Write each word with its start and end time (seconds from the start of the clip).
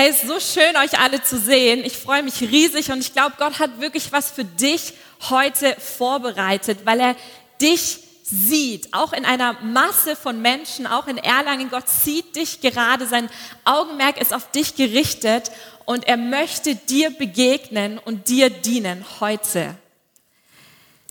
Hey, 0.00 0.10
es 0.10 0.22
ist 0.22 0.28
so 0.28 0.38
schön, 0.38 0.76
euch 0.76 0.96
alle 1.00 1.24
zu 1.24 1.36
sehen. 1.36 1.84
Ich 1.84 1.96
freue 1.96 2.22
mich 2.22 2.40
riesig 2.40 2.92
und 2.92 3.00
ich 3.00 3.14
glaube, 3.14 3.34
Gott 3.36 3.58
hat 3.58 3.80
wirklich 3.80 4.12
was 4.12 4.30
für 4.30 4.44
dich 4.44 4.92
heute 5.28 5.74
vorbereitet, 5.74 6.78
weil 6.84 7.00
er 7.00 7.16
dich 7.60 7.98
sieht, 8.22 8.94
auch 8.94 9.12
in 9.12 9.24
einer 9.24 9.54
Masse 9.54 10.14
von 10.14 10.40
Menschen, 10.40 10.86
auch 10.86 11.08
in 11.08 11.18
Erlangen. 11.18 11.68
Gott 11.68 11.88
sieht 11.88 12.36
dich 12.36 12.60
gerade, 12.60 13.08
sein 13.08 13.28
Augenmerk 13.64 14.20
ist 14.20 14.32
auf 14.32 14.52
dich 14.52 14.76
gerichtet 14.76 15.50
und 15.84 16.06
er 16.06 16.16
möchte 16.16 16.76
dir 16.76 17.10
begegnen 17.10 17.98
und 17.98 18.28
dir 18.28 18.50
dienen 18.50 19.04
heute. 19.18 19.74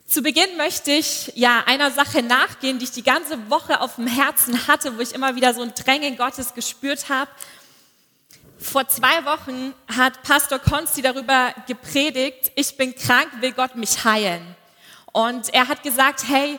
Zu 0.08 0.22
Beginn 0.22 0.56
möchte 0.56 0.92
ich 0.92 1.34
ja 1.36 1.66
einer 1.66 1.92
Sache 1.92 2.24
nachgehen, 2.24 2.80
die 2.80 2.86
ich 2.86 2.92
die 2.92 3.04
ganze 3.04 3.50
Woche 3.50 3.82
auf 3.82 3.96
dem 3.96 4.08
Herzen 4.08 4.66
hatte, 4.66 4.98
wo 4.98 5.02
ich 5.02 5.14
immer 5.14 5.36
wieder 5.36 5.54
so 5.54 5.62
ein 5.62 5.74
Drängen 5.74 6.16
Gottes 6.16 6.54
gespürt 6.54 7.10
habe. 7.10 7.30
Vor 8.60 8.88
zwei 8.88 9.24
Wochen 9.26 9.74
hat 9.96 10.24
Pastor 10.24 10.58
Konsti 10.58 11.02
darüber 11.02 11.54
gepredigt, 11.68 12.52
ich 12.56 12.76
bin 12.76 12.96
krank, 12.96 13.30
will 13.40 13.52
Gott 13.52 13.76
mich 13.76 14.04
heilen. 14.04 14.56
Und 15.12 15.54
er 15.54 15.68
hat 15.68 15.84
gesagt, 15.84 16.24
hey, 16.28 16.58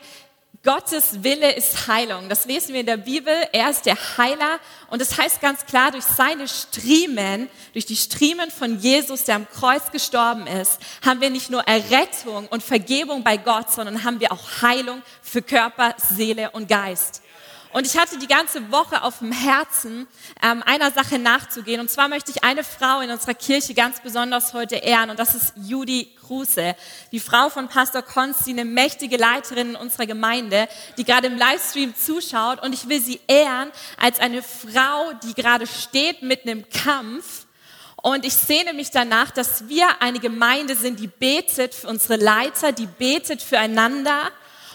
Gottes 0.64 1.22
Wille 1.22 1.54
ist 1.54 1.86
Heilung. 1.86 2.28
Das 2.28 2.44
lesen 2.44 2.72
wir 2.72 2.80
in 2.80 2.86
der 2.86 2.96
Bibel. 2.96 3.32
Er 3.52 3.70
ist 3.70 3.86
der 3.86 3.96
Heiler. 4.18 4.58
Und 4.90 5.00
es 5.00 5.10
das 5.10 5.18
heißt 5.18 5.40
ganz 5.40 5.64
klar, 5.66 5.92
durch 5.92 6.04
seine 6.04 6.48
Striemen, 6.48 7.48
durch 7.72 7.86
die 7.86 7.96
Striemen 7.96 8.50
von 8.50 8.78
Jesus, 8.78 9.24
der 9.24 9.36
am 9.36 9.48
Kreuz 9.48 9.90
gestorben 9.92 10.46
ist, 10.46 10.78
haben 11.04 11.20
wir 11.20 11.30
nicht 11.30 11.50
nur 11.50 11.62
Errettung 11.62 12.48
und 12.48 12.62
Vergebung 12.62 13.22
bei 13.22 13.36
Gott, 13.36 13.72
sondern 13.72 14.02
haben 14.02 14.20
wir 14.20 14.32
auch 14.32 14.62
Heilung 14.62 15.02
für 15.22 15.42
Körper, 15.42 15.94
Seele 15.96 16.50
und 16.50 16.68
Geist. 16.68 17.22
Und 17.70 17.86
ich 17.86 17.98
hatte 17.98 18.18
die 18.18 18.26
ganze 18.26 18.72
Woche 18.72 19.02
auf 19.02 19.18
dem 19.18 19.30
Herzen, 19.30 20.08
ähm, 20.42 20.62
einer 20.64 20.90
Sache 20.90 21.18
nachzugehen. 21.18 21.80
Und 21.80 21.90
zwar 21.90 22.08
möchte 22.08 22.30
ich 22.30 22.42
eine 22.42 22.64
Frau 22.64 23.00
in 23.00 23.10
unserer 23.10 23.34
Kirche 23.34 23.74
ganz 23.74 24.00
besonders 24.00 24.54
heute 24.54 24.76
ehren. 24.76 25.10
Und 25.10 25.18
das 25.18 25.34
ist 25.34 25.52
Judy 25.56 26.08
Kruse, 26.26 26.74
die 27.12 27.20
Frau 27.20 27.50
von 27.50 27.68
Pastor 27.68 28.02
Konsti, 28.02 28.50
eine 28.50 28.64
mächtige 28.64 29.18
Leiterin 29.18 29.70
in 29.70 29.76
unserer 29.76 30.06
Gemeinde, 30.06 30.66
die 30.96 31.04
gerade 31.04 31.26
im 31.26 31.36
Livestream 31.36 31.94
zuschaut. 31.94 32.62
Und 32.62 32.72
ich 32.72 32.88
will 32.88 33.02
sie 33.02 33.20
ehren 33.26 33.70
als 34.00 34.18
eine 34.18 34.42
Frau, 34.42 35.12
die 35.24 35.34
gerade 35.34 35.66
steht 35.66 36.22
mitten 36.22 36.48
im 36.48 36.64
Kampf. 36.70 37.46
Und 37.96 38.24
ich 38.24 38.34
sehne 38.34 38.72
mich 38.72 38.90
danach, 38.92 39.30
dass 39.30 39.68
wir 39.68 40.00
eine 40.00 40.20
Gemeinde 40.20 40.74
sind, 40.74 41.00
die 41.00 41.08
betet 41.08 41.74
für 41.74 41.88
unsere 41.88 42.16
Leiter, 42.16 42.72
die 42.72 42.86
betet 42.86 43.42
füreinander 43.42 44.30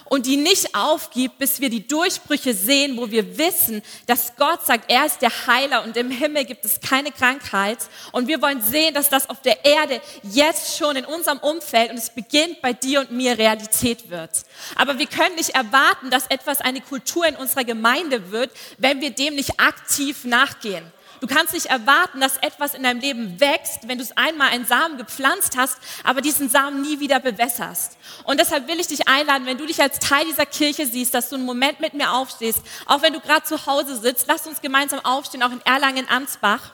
und 0.05 0.25
die 0.25 0.37
nicht 0.37 0.75
aufgibt, 0.75 1.37
bis 1.39 1.59
wir 1.59 1.69
die 1.69 1.87
Durchbrüche 1.87 2.53
sehen, 2.53 2.97
wo 2.97 3.09
wir 3.09 3.37
wissen, 3.37 3.81
dass 4.05 4.35
Gott 4.35 4.65
sagt, 4.65 4.91
er 4.91 5.05
ist 5.05 5.21
der 5.21 5.31
Heiler 5.47 5.83
und 5.83 5.97
im 5.97 6.11
Himmel 6.11 6.45
gibt 6.45 6.65
es 6.65 6.79
keine 6.79 7.11
Krankheit. 7.11 7.79
Und 8.11 8.27
wir 8.27 8.41
wollen 8.41 8.61
sehen, 8.61 8.93
dass 8.93 9.09
das 9.09 9.29
auf 9.29 9.41
der 9.41 9.63
Erde 9.65 10.01
jetzt 10.23 10.77
schon 10.77 10.95
in 10.95 11.05
unserem 11.05 11.39
Umfeld 11.39 11.91
und 11.91 11.97
es 11.97 12.09
beginnt 12.09 12.61
bei 12.61 12.73
dir 12.73 13.01
und 13.01 13.11
mir 13.11 13.37
Realität 13.37 14.09
wird. 14.09 14.31
Aber 14.75 14.99
wir 14.99 15.07
können 15.07 15.35
nicht 15.35 15.51
erwarten, 15.51 16.09
dass 16.09 16.27
etwas 16.27 16.61
eine 16.61 16.81
Kultur 16.81 17.25
in 17.25 17.35
unserer 17.35 17.63
Gemeinde 17.63 18.31
wird, 18.31 18.51
wenn 18.77 19.01
wir 19.01 19.11
dem 19.11 19.35
nicht 19.35 19.59
aktiv 19.59 20.25
nachgehen. 20.25 20.91
Du 21.23 21.33
kannst 21.33 21.53
nicht 21.53 21.67
erwarten, 21.67 22.19
dass 22.19 22.35
etwas 22.35 22.73
in 22.73 22.83
deinem 22.83 22.99
Leben 22.99 23.39
wächst, 23.39 23.87
wenn 23.87 23.97
du 23.97 24.03
es 24.03 24.17
einmal 24.17 24.49
einen 24.49 24.65
Samen 24.65 24.97
gepflanzt 24.97 25.55
hast, 25.55 25.77
aber 26.03 26.19
diesen 26.19 26.49
Samen 26.49 26.81
nie 26.81 26.99
wieder 26.99 27.21
bewässerst. 27.21 27.95
Und 28.25 28.41
deshalb 28.41 28.67
will 28.67 28.77
ich 28.77 28.87
dich 28.87 29.07
einladen, 29.07 29.45
wenn 29.45 29.57
du 29.57 29.65
dich 29.65 29.81
als 29.81 29.99
Teil 29.99 30.25
dieser 30.25 30.45
Kirche 30.45 30.85
siehst, 30.85 31.13
dass 31.13 31.29
du 31.29 31.35
einen 31.35 31.45
Moment 31.45 31.79
mit 31.79 31.93
mir 31.93 32.11
aufstehst, 32.11 32.59
auch 32.87 33.03
wenn 33.03 33.13
du 33.13 33.21
gerade 33.21 33.45
zu 33.45 33.65
Hause 33.65 33.95
sitzt, 33.95 34.25
lass 34.27 34.45
uns 34.47 34.59
gemeinsam 34.59 34.99
aufstehen, 35.05 35.43
auch 35.43 35.53
in 35.53 35.61
Erlangen-Ansbach. 35.61 36.73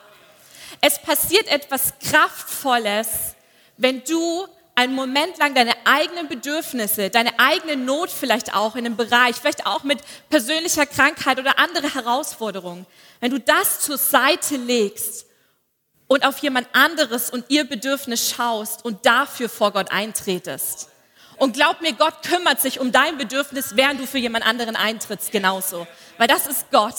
Es 0.80 1.00
passiert 1.00 1.46
etwas 1.46 1.92
Kraftvolles, 2.00 3.36
wenn 3.76 4.02
du 4.02 4.48
einen 4.80 4.94
Moment 4.94 5.36
lang 5.36 5.54
deine 5.54 5.74
eigenen 5.84 6.26
Bedürfnisse, 6.26 7.10
deine 7.10 7.38
eigene 7.38 7.76
Not 7.76 8.08
vielleicht 8.08 8.54
auch 8.54 8.76
in 8.76 8.86
einem 8.86 8.96
Bereich, 8.96 9.36
vielleicht 9.36 9.66
auch 9.66 9.84
mit 9.84 9.98
persönlicher 10.30 10.86
Krankheit 10.86 11.38
oder 11.38 11.58
andere 11.58 11.94
Herausforderungen, 11.94 12.86
wenn 13.20 13.30
du 13.30 13.38
das 13.38 13.80
zur 13.80 13.98
Seite 13.98 14.56
legst 14.56 15.26
und 16.06 16.24
auf 16.24 16.38
jemand 16.38 16.66
anderes 16.72 17.28
und 17.28 17.44
ihr 17.50 17.64
Bedürfnis 17.64 18.30
schaust 18.30 18.82
und 18.82 19.04
dafür 19.04 19.50
vor 19.50 19.70
Gott 19.72 19.92
eintretest. 19.92 20.88
Und 21.36 21.52
glaub 21.52 21.82
mir, 21.82 21.92
Gott 21.92 22.22
kümmert 22.22 22.62
sich 22.62 22.80
um 22.80 22.90
dein 22.90 23.18
Bedürfnis, 23.18 23.76
während 23.76 24.00
du 24.00 24.06
für 24.06 24.18
jemand 24.18 24.46
anderen 24.46 24.76
eintrittst, 24.76 25.30
genauso. 25.30 25.86
Weil 26.16 26.26
das 26.26 26.46
ist 26.46 26.70
Gott. 26.70 26.94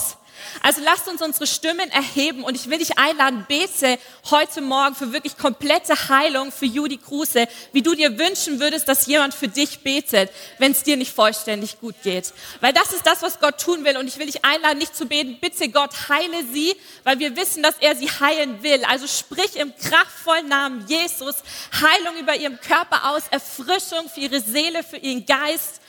Also 0.62 0.82
lasst 0.84 1.08
uns 1.08 1.22
unsere 1.22 1.48
Stimmen 1.48 1.90
erheben 1.92 2.44
und 2.44 2.56
ich 2.56 2.70
will 2.70 2.78
dich 2.78 2.98
einladen, 2.98 3.46
bete 3.48 3.98
heute 4.30 4.62
Morgen 4.62 4.96
für 4.96 5.14
wirklich 5.14 5.38
komplette 5.38 6.10
Heilung 6.10 6.52
für 6.52 6.66
Judy 6.66 6.98
Kruse, 6.98 7.48
wie 7.74 7.82
du 7.82 7.96
dir 7.96 8.18
wünschen 8.18 8.60
würdest, 8.60 8.88
dass 8.88 9.08
jemand 9.08 9.34
für 9.34 9.48
dich 9.48 9.80
betet, 9.80 10.32
wenn 10.58 10.72
es 10.72 10.84
dir 10.84 10.98
nicht 10.98 11.14
vollständig 11.14 11.80
gut 11.80 11.96
geht. 12.04 12.34
Weil 12.60 12.74
das 12.74 12.94
ist 12.94 13.06
das, 13.06 13.22
was 13.22 13.40
Gott 13.40 13.60
tun 13.60 13.84
will 13.84 13.98
und 13.98 14.08
ich 14.08 14.18
will 14.18 14.28
dich 14.28 14.46
einladen, 14.46 14.78
nicht 14.78 14.96
zu 14.96 15.06
beten, 15.06 15.38
bitte 15.42 15.70
Gott, 15.70 16.10
heile 16.10 16.44
sie, 16.52 16.76
weil 17.04 17.20
wir 17.20 17.36
wissen, 17.36 17.64
dass 17.64 17.76
er 17.80 17.96
sie 17.96 18.10
heilen 18.10 18.64
will. 18.64 18.84
Also 18.86 19.08
sprich 19.08 19.56
im 19.56 19.74
kraftvollen 19.76 20.48
Namen 20.48 20.86
Jesus 20.88 21.36
Heilung 21.74 22.18
über 22.20 22.36
ihrem 22.36 22.60
Körper 22.60 23.12
aus, 23.12 23.24
Erfrischung 23.30 24.10
für 24.14 24.22
ihre 24.22 24.42
Seele, 24.42 24.84
für 24.84 24.98
ihren 24.98 25.26
Geist 25.26 25.81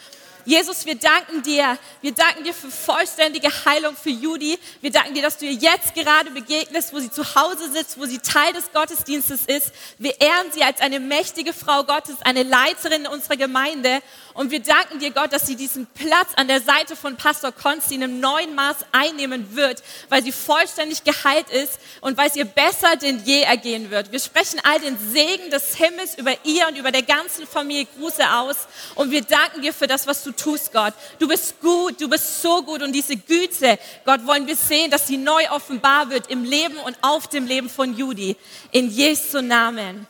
Jesus, 0.45 0.85
wir 0.87 0.97
danken 0.97 1.43
dir. 1.43 1.79
Wir 2.01 2.13
danken 2.13 2.43
dir 2.45 2.53
für 2.53 2.71
vollständige 2.71 3.49
Heilung 3.65 3.97
für 3.97 4.11
Judy. 4.11 4.59
Wir 4.81 4.91
danken 4.91 5.15
dir, 5.15 5.23
dass 5.23 5.39
du 5.39 5.47
ihr 5.47 5.53
jetzt 5.53 5.95
gerade 5.95 6.31
begegnest, 6.31 6.93
wo 6.93 6.99
sie 6.99 7.11
zu 7.11 7.35
Hause 7.35 7.71
sitzt, 7.73 7.99
wo 7.99 8.07
sie 8.07 8.19
Teil 8.19 8.53
des 8.53 8.73
Gottesdienstes 8.73 9.47
ist. 9.47 9.73
Wir 9.99 10.21
ehren 10.21 10.51
sie 10.53 10.65
als 10.65 10.81
eine 10.81 10.99
mächtige 10.99 11.53
Frau 11.53 11.85
Gottes, 11.85 12.17
eine 12.23 12.43
Leiterin 12.43 13.07
unserer 13.07 13.37
Gemeinde. 13.37 14.03
Und 14.35 14.51
wir 14.51 14.61
danken 14.61 14.99
dir, 14.99 15.11
Gott, 15.11 15.33
dass 15.33 15.47
sie 15.47 15.57
diesen 15.57 15.87
Platz 15.87 16.31
an 16.37 16.49
der 16.49 16.61
Seite 16.61 16.97
von 16.97 17.17
Pastor 17.17 17.53
Konsti 17.53 17.95
in 17.95 18.03
einem 18.03 18.19
neuen 18.19 18.55
Maß 18.55 18.77
einnehmen 18.91 19.55
wird, 19.55 19.83
weil 20.09 20.23
sie 20.23 20.33
vollständig 20.33 21.05
geheilt 21.05 21.51
ist 21.51 21.79
und 22.01 22.17
weil 22.17 22.29
es 22.29 22.37
ihr 22.37 22.47
besser 22.47 22.97
denn 22.97 23.23
je 23.25 23.43
ergehen 23.43 23.91
wird. 23.91 24.11
Wir 24.11 24.21
sprechen 24.21 24.61
all 24.65 24.81
den 24.81 24.97
Segen 25.13 25.51
des 25.51 25.77
Himmels 25.77 26.17
über 26.17 26.33
ihr 26.45 26.67
und 26.67 26.79
über 26.79 26.91
der 26.91 27.03
ganzen 27.03 27.47
Familie 27.47 27.87
Gruße 27.99 28.23
aus. 28.33 28.57
Und 28.95 29.11
wir 29.11 29.23
danken 29.23 29.63
dir 29.63 29.73
für 29.73 29.87
das, 29.87 30.07
was 30.07 30.25
du 30.25 30.32
tust, 30.37 30.73
Gott. 30.73 30.95
Du 31.19 31.29
bist 31.29 31.61
gut, 31.61 32.01
du 32.01 32.09
bist 32.09 32.43
so 32.43 32.63
gut. 32.63 32.83
Und 32.83 32.93
diese 32.93 33.17
Güte, 33.17 33.79
Gott, 34.05 34.27
wollen 34.27 34.47
wir 34.47 34.57
sehen, 34.57 34.91
dass 34.91 35.07
sie 35.07 35.17
neu 35.17 35.49
offenbar 35.51 36.11
wird 36.11 36.29
im 36.31 36.45
Leben 36.45 36.77
und 36.79 36.97
auf 37.03 37.29
dem 37.29 37.47
Leben 37.47 37.69
von 37.69 37.97
Judy. 37.97 38.37
In 38.71 38.91
Jesu 38.91 39.41
Namen. 39.41 40.07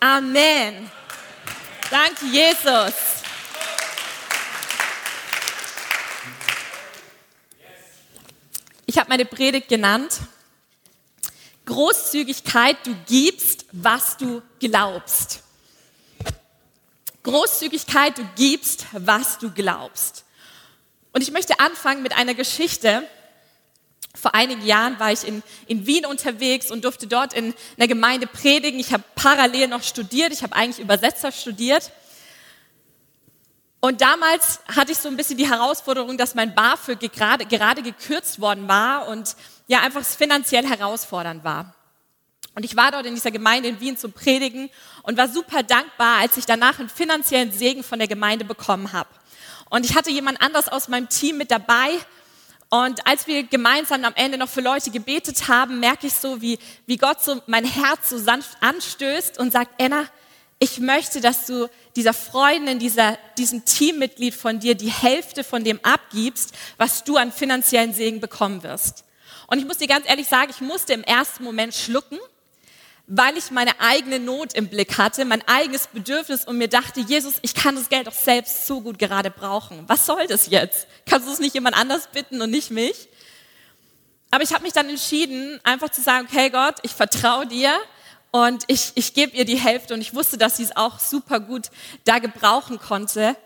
Amen. 0.00 0.90
Danke, 1.90 2.26
Jesus. 2.26 2.94
Ich 8.86 8.98
habe 8.98 9.08
meine 9.08 9.24
Predigt 9.24 9.68
genannt. 9.68 10.20
Großzügigkeit, 11.64 12.76
du 12.84 12.94
gibst, 13.06 13.66
was 13.72 14.16
du 14.16 14.42
glaubst. 14.58 15.41
Großzügigkeit, 17.22 18.18
du 18.18 18.28
gibst, 18.36 18.86
was 18.92 19.38
du 19.38 19.50
glaubst. 19.50 20.24
Und 21.12 21.22
ich 21.22 21.30
möchte 21.30 21.60
anfangen 21.60 22.02
mit 22.02 22.16
einer 22.16 22.34
Geschichte. 22.34 23.06
Vor 24.14 24.34
einigen 24.34 24.64
Jahren 24.64 24.98
war 24.98 25.12
ich 25.12 25.26
in, 25.26 25.42
in 25.66 25.86
Wien 25.86 26.04
unterwegs 26.04 26.70
und 26.70 26.84
durfte 26.84 27.06
dort 27.06 27.32
in 27.32 27.54
einer 27.76 27.88
Gemeinde 27.88 28.26
predigen. 28.26 28.80
Ich 28.80 28.92
habe 28.92 29.04
parallel 29.14 29.68
noch 29.68 29.82
studiert. 29.82 30.32
Ich 30.32 30.42
habe 30.42 30.54
eigentlich 30.54 30.80
Übersetzer 30.80 31.32
studiert. 31.32 31.92
Und 33.80 34.00
damals 34.00 34.60
hatte 34.68 34.92
ich 34.92 34.98
so 34.98 35.08
ein 35.08 35.16
bisschen 35.16 35.36
die 35.36 35.48
Herausforderung, 35.48 36.16
dass 36.16 36.34
mein 36.34 36.54
BAföG 36.54 37.12
gerade, 37.12 37.46
gerade 37.46 37.82
gekürzt 37.82 38.40
worden 38.40 38.68
war 38.68 39.08
und 39.08 39.36
ja 39.66 39.80
einfach 39.80 40.04
finanziell 40.04 40.66
herausfordernd 40.66 41.42
war. 41.42 41.74
Und 42.54 42.64
ich 42.64 42.76
war 42.76 42.90
dort 42.90 43.06
in 43.06 43.14
dieser 43.14 43.30
Gemeinde 43.30 43.68
in 43.68 43.80
Wien 43.80 43.96
zum 43.96 44.12
Predigen 44.12 44.70
und 45.02 45.16
war 45.16 45.28
super 45.28 45.62
dankbar, 45.62 46.18
als 46.20 46.36
ich 46.36 46.44
danach 46.44 46.78
einen 46.78 46.88
finanziellen 46.88 47.50
Segen 47.50 47.82
von 47.82 47.98
der 47.98 48.08
Gemeinde 48.08 48.44
bekommen 48.44 48.92
habe. 48.92 49.08
Und 49.70 49.86
ich 49.86 49.94
hatte 49.94 50.10
jemand 50.10 50.42
anders 50.42 50.68
aus 50.68 50.88
meinem 50.88 51.08
Team 51.08 51.38
mit 51.38 51.50
dabei. 51.50 51.98
Und 52.68 53.06
als 53.06 53.26
wir 53.26 53.42
gemeinsam 53.44 54.04
am 54.04 54.12
Ende 54.14 54.36
noch 54.36 54.48
für 54.48 54.60
Leute 54.60 54.90
gebetet 54.90 55.48
haben, 55.48 55.80
merke 55.80 56.06
ich 56.06 56.14
so, 56.14 56.42
wie, 56.42 56.58
wie 56.86 56.98
Gott 56.98 57.22
so 57.22 57.40
mein 57.46 57.64
Herz 57.64 58.10
so 58.10 58.18
sanft 58.18 58.50
anstößt 58.60 59.38
und 59.38 59.50
sagt, 59.50 59.80
Anna, 59.80 60.06
ich 60.58 60.78
möchte, 60.78 61.20
dass 61.20 61.46
du 61.46 61.68
dieser 61.96 62.12
Freundin, 62.12 62.78
dieser, 62.78 63.18
diesem 63.36 63.64
Teammitglied 63.64 64.34
von 64.34 64.60
dir 64.60 64.74
die 64.74 64.92
Hälfte 64.92 65.42
von 65.42 65.64
dem 65.64 65.80
abgibst, 65.82 66.54
was 66.76 67.02
du 67.02 67.16
an 67.16 67.32
finanziellen 67.32 67.92
Segen 67.94 68.20
bekommen 68.20 68.62
wirst. 68.62 69.04
Und 69.48 69.58
ich 69.58 69.64
muss 69.64 69.78
dir 69.78 69.88
ganz 69.88 70.08
ehrlich 70.08 70.28
sagen, 70.28 70.50
ich 70.50 70.60
musste 70.60 70.92
im 70.92 71.02
ersten 71.02 71.44
Moment 71.44 71.74
schlucken, 71.74 72.18
weil 73.14 73.36
ich 73.36 73.50
meine 73.50 73.78
eigene 73.78 74.18
Not 74.18 74.54
im 74.54 74.68
Blick 74.68 74.96
hatte, 74.96 75.26
mein 75.26 75.46
eigenes 75.46 75.86
Bedürfnis 75.88 76.46
und 76.46 76.56
mir 76.56 76.68
dachte, 76.68 77.00
Jesus, 77.00 77.34
ich 77.42 77.54
kann 77.54 77.76
das 77.76 77.90
Geld 77.90 78.06
doch 78.06 78.14
selbst 78.14 78.66
so 78.66 78.80
gut 78.80 78.98
gerade 78.98 79.30
brauchen. 79.30 79.84
Was 79.86 80.06
soll 80.06 80.26
das 80.28 80.46
jetzt? 80.46 80.86
Kannst 81.04 81.28
du 81.28 81.32
es 81.32 81.38
nicht 81.38 81.52
jemand 81.52 81.76
anders 81.76 82.08
bitten 82.10 82.40
und 82.40 82.50
nicht 82.50 82.70
mich? 82.70 83.08
Aber 84.30 84.42
ich 84.42 84.54
habe 84.54 84.62
mich 84.62 84.72
dann 84.72 84.88
entschieden, 84.88 85.60
einfach 85.62 85.90
zu 85.90 86.00
sagen, 86.00 86.26
okay 86.26 86.48
Gott, 86.48 86.76
ich 86.84 86.92
vertraue 86.92 87.46
dir 87.46 87.74
und 88.30 88.64
ich, 88.68 88.92
ich 88.94 89.12
gebe 89.12 89.36
ihr 89.36 89.44
die 89.44 89.60
Hälfte 89.60 89.92
und 89.92 90.00
ich 90.00 90.14
wusste, 90.14 90.38
dass 90.38 90.56
sie 90.56 90.62
es 90.62 90.74
auch 90.74 90.98
super 90.98 91.38
gut 91.38 91.66
da 92.04 92.18
gebrauchen 92.18 92.80
konnte. 92.80 93.36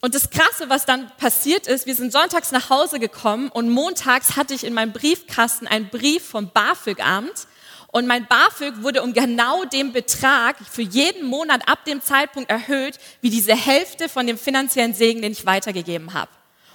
Und 0.00 0.14
das 0.14 0.30
Krasse, 0.30 0.68
was 0.68 0.86
dann 0.86 1.10
passiert 1.16 1.66
ist, 1.66 1.86
wir 1.86 1.96
sind 1.96 2.12
sonntags 2.12 2.52
nach 2.52 2.70
Hause 2.70 3.00
gekommen 3.00 3.48
und 3.48 3.70
montags 3.70 4.36
hatte 4.36 4.54
ich 4.54 4.62
in 4.62 4.72
meinem 4.72 4.92
Briefkasten 4.92 5.66
einen 5.66 5.88
Brief 5.88 6.24
vom 6.24 6.50
BAföG-Amt. 6.50 7.48
Und 7.94 8.08
mein 8.08 8.26
BAföG 8.26 8.82
wurde 8.82 9.04
um 9.04 9.12
genau 9.12 9.64
den 9.66 9.92
Betrag 9.92 10.56
für 10.68 10.82
jeden 10.82 11.28
Monat 11.28 11.68
ab 11.68 11.84
dem 11.84 12.02
Zeitpunkt 12.02 12.50
erhöht, 12.50 12.98
wie 13.20 13.30
diese 13.30 13.54
Hälfte 13.54 14.08
von 14.08 14.26
dem 14.26 14.36
finanziellen 14.36 14.94
Segen, 14.94 15.22
den 15.22 15.30
ich 15.30 15.46
weitergegeben 15.46 16.12
habe. 16.12 16.32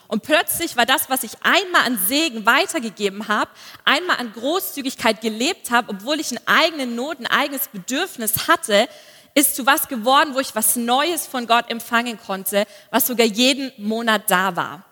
Und 0.07 0.23
plötzlich 0.23 0.77
war 0.77 0.85
das, 0.85 1.09
was 1.09 1.23
ich 1.23 1.33
einmal 1.41 1.81
an 1.85 1.99
Segen 2.07 2.45
weitergegeben 2.45 3.27
habe, 3.27 3.51
einmal 3.83 4.15
an 4.15 4.31
Großzügigkeit 4.31 5.19
gelebt 5.19 5.71
habe, 5.71 5.89
obwohl 5.89 6.21
ich 6.21 6.31
einen 6.31 6.47
eigenen 6.47 6.95
Not, 6.95 7.19
ein 7.19 7.27
eigenes 7.27 7.67
Bedürfnis 7.67 8.47
hatte, 8.47 8.87
ist 9.35 9.57
zu 9.57 9.65
was 9.65 9.89
geworden, 9.89 10.35
wo 10.35 10.39
ich 10.39 10.55
was 10.55 10.77
Neues 10.77 11.27
von 11.27 11.47
Gott 11.47 11.69
empfangen 11.69 12.17
konnte, 12.17 12.65
was 12.91 13.07
sogar 13.07 13.25
jeden 13.25 13.73
Monat 13.77 14.31
da 14.31 14.55
war. 14.55 14.85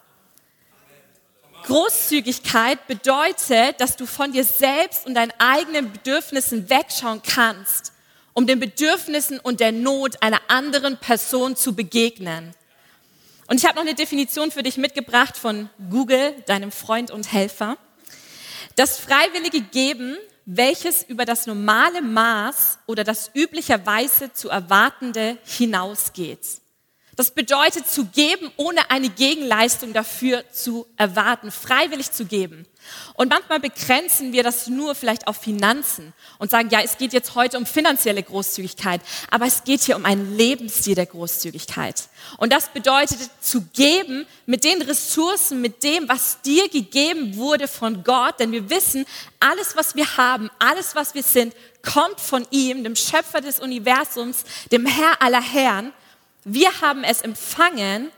Großzügigkeit 1.68 2.88
bedeutet, 2.88 3.80
dass 3.81 3.98
du 3.98 4.06
von 4.06 4.31
dir 4.31 4.46
selbst 4.46 5.06
und 5.06 5.16
deinen 5.16 5.34
eigenen 5.38 5.92
Bedürfnissen 5.92 6.69
wegschauen 6.69 7.22
kannst, 7.22 7.92
um 8.34 8.48
den 8.48 8.60
Bedürfnissen 8.60 9.40
und 9.40 9.60
der 9.60 9.74
Not 9.74 10.22
einer 10.24 10.40
anderen 10.48 10.98
Person 10.98 11.58
zu 11.58 11.75
begegnen. 11.75 12.54
Und 13.48 13.58
ich 13.58 13.66
habe 13.66 13.75
noch 13.75 13.81
eine 13.81 13.96
Definition 13.96 14.50
für 14.52 14.64
dich 14.64 14.78
mitgebracht 14.78 15.36
von 15.36 15.69
Google, 15.90 16.34
deinem 16.46 16.72
Freund 16.72 17.12
und 17.12 17.34
Helfer. 17.34 17.78
Das 18.78 18.98
freiwillige 18.98 19.62
Geben, 19.62 20.18
welches 20.46 21.04
über 21.04 21.25
das 21.25 21.48
normale 21.48 22.02
Maß 22.02 22.80
oder 22.86 23.04
das 23.04 23.31
üblicherweise 23.34 24.31
zu 24.31 24.48
erwartende 24.48 25.38
hinausgeht. 25.44 26.62
Das 27.18 27.31
bedeutet 27.31 27.90
zu 27.90 28.06
geben, 28.06 28.52
ohne 28.58 28.92
eine 28.92 29.10
Gegenleistung 29.10 29.92
dafür 29.92 30.44
zu 30.52 30.86
erwarten, 30.98 31.50
freiwillig 31.50 32.12
zu 32.12 32.25
geben. 32.25 32.68
Und 33.16 33.31
manchmal 33.31 33.60
begrenzen 33.60 34.34
wir 34.34 34.44
das 34.44 34.68
nur 34.68 34.94
vielleicht 34.94 35.28
auf 35.28 35.38
Finanzen 35.38 36.14
und 36.38 36.52
sagen, 36.52 36.69
ja, 36.69 36.80
es 36.81 37.00
geht 37.00 37.14
jetzt 37.14 37.34
heute 37.34 37.58
um 37.58 37.66
finanzielle 37.66 38.22
Großzügigkeit, 38.22 39.02
aber 39.31 39.48
es 39.48 39.64
geht 39.64 39.81
hier 39.81 39.96
um 39.96 40.06
einen 40.06 40.38
Lebensstil 40.38 40.94
der 40.94 41.08
Großzügigkeit. 41.08 42.04
Und 42.38 42.54
das 42.54 42.69
bedeutet 42.69 43.18
zu 43.42 43.62
geben 43.74 44.28
mit 44.46 44.63
den 44.63 44.84
Ressourcen, 44.84 45.60
mit 45.60 45.81
dem, 45.84 46.08
was 46.08 46.42
dir 46.44 46.70
gegeben 46.70 47.36
wurde 47.36 47.68
von 47.68 48.04
Gott, 48.04 48.40
denn 48.40 48.52
wir 48.52 48.70
wissen, 48.70 49.08
alles, 49.40 49.75
was 49.75 49.96
wir 49.96 50.18
haben, 50.18 50.52
alles, 50.60 50.96
was 50.96 51.16
wir 51.16 51.24
sind, 51.24 51.56
kommt 51.81 52.20
von 52.20 52.46
ihm, 52.52 52.84
dem 52.84 52.96
Schöpfer 52.96 53.42
des 53.42 53.60
Universums, 53.60 54.44
dem 54.72 54.86
Herr 54.86 55.20
aller 55.20 55.42
Herren. 55.42 55.94
Wir 56.50 56.80
haben 56.80 57.04
es 57.04 57.20
empfangen 57.20 58.10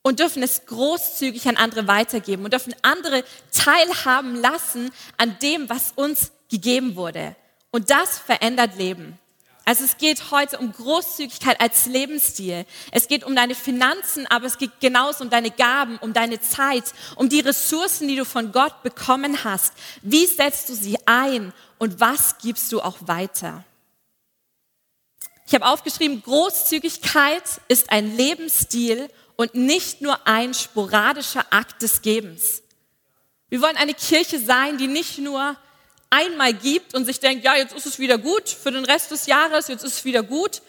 und 0.00 0.20
dürfen 0.20 0.42
es 0.42 0.64
großzügig 0.64 1.46
an 1.50 1.58
andere 1.58 1.86
weitergeben 1.86 2.44
und 2.44 2.54
dürfen 2.54 2.74
andere 2.80 3.24
teilhaben 3.52 4.36
lassen 4.36 4.90
an 5.18 5.36
dem, 5.42 5.68
was 5.68 5.92
uns 5.94 6.32
gegeben 6.50 6.96
wurde. 6.96 7.36
Und 7.70 7.90
das 7.90 8.18
verändert 8.18 8.78
Leben. 8.78 9.18
Also 9.66 9.84
es 9.84 9.98
geht 9.98 10.30
heute 10.30 10.56
um 10.56 10.72
Großzügigkeit 10.72 11.60
als 11.60 11.84
Lebensstil. 11.84 12.64
Es 12.90 13.06
geht 13.06 13.22
um 13.22 13.36
deine 13.36 13.54
Finanzen, 13.54 14.26
aber 14.28 14.46
es 14.46 14.56
geht 14.56 14.80
genauso 14.80 15.24
um 15.24 15.28
deine 15.28 15.50
Gaben, 15.50 15.98
um 15.98 16.14
deine 16.14 16.40
Zeit, 16.40 16.84
um 17.16 17.28
die 17.28 17.40
Ressourcen, 17.40 18.08
die 18.08 18.16
du 18.16 18.24
von 18.24 18.50
Gott 18.50 18.82
bekommen 18.82 19.44
hast. 19.44 19.74
Wie 20.00 20.24
setzt 20.24 20.70
du 20.70 20.74
sie 20.74 20.96
ein 21.04 21.52
und 21.76 22.00
was 22.00 22.38
gibst 22.38 22.72
du 22.72 22.80
auch 22.80 22.96
weiter? 23.02 23.62
Ich 25.48 25.54
habe 25.54 25.64
aufgeschrieben, 25.64 26.22
Großzügigkeit 26.22 27.42
ist 27.68 27.90
ein 27.90 28.14
Lebensstil 28.18 29.08
und 29.34 29.54
nicht 29.54 30.02
nur 30.02 30.26
ein 30.26 30.52
sporadischer 30.52 31.46
Akt 31.48 31.80
des 31.80 32.02
Gebens. 32.02 32.62
Wir 33.48 33.62
wollen 33.62 33.78
eine 33.78 33.94
Kirche 33.94 34.38
sein, 34.38 34.76
die 34.76 34.88
nicht 34.88 35.16
nur 35.16 35.56
einmal 36.10 36.52
gibt 36.52 36.94
und 36.94 37.06
sich 37.06 37.18
denkt, 37.18 37.46
ja, 37.46 37.56
jetzt 37.56 37.74
ist 37.74 37.86
es 37.86 37.98
wieder 37.98 38.18
gut 38.18 38.46
für 38.46 38.70
den 38.70 38.84
Rest 38.84 39.10
des 39.10 39.24
Jahres, 39.24 39.68
jetzt 39.68 39.84
ist 39.84 39.94
es 39.94 40.04
wieder 40.04 40.22
gut, 40.22 40.60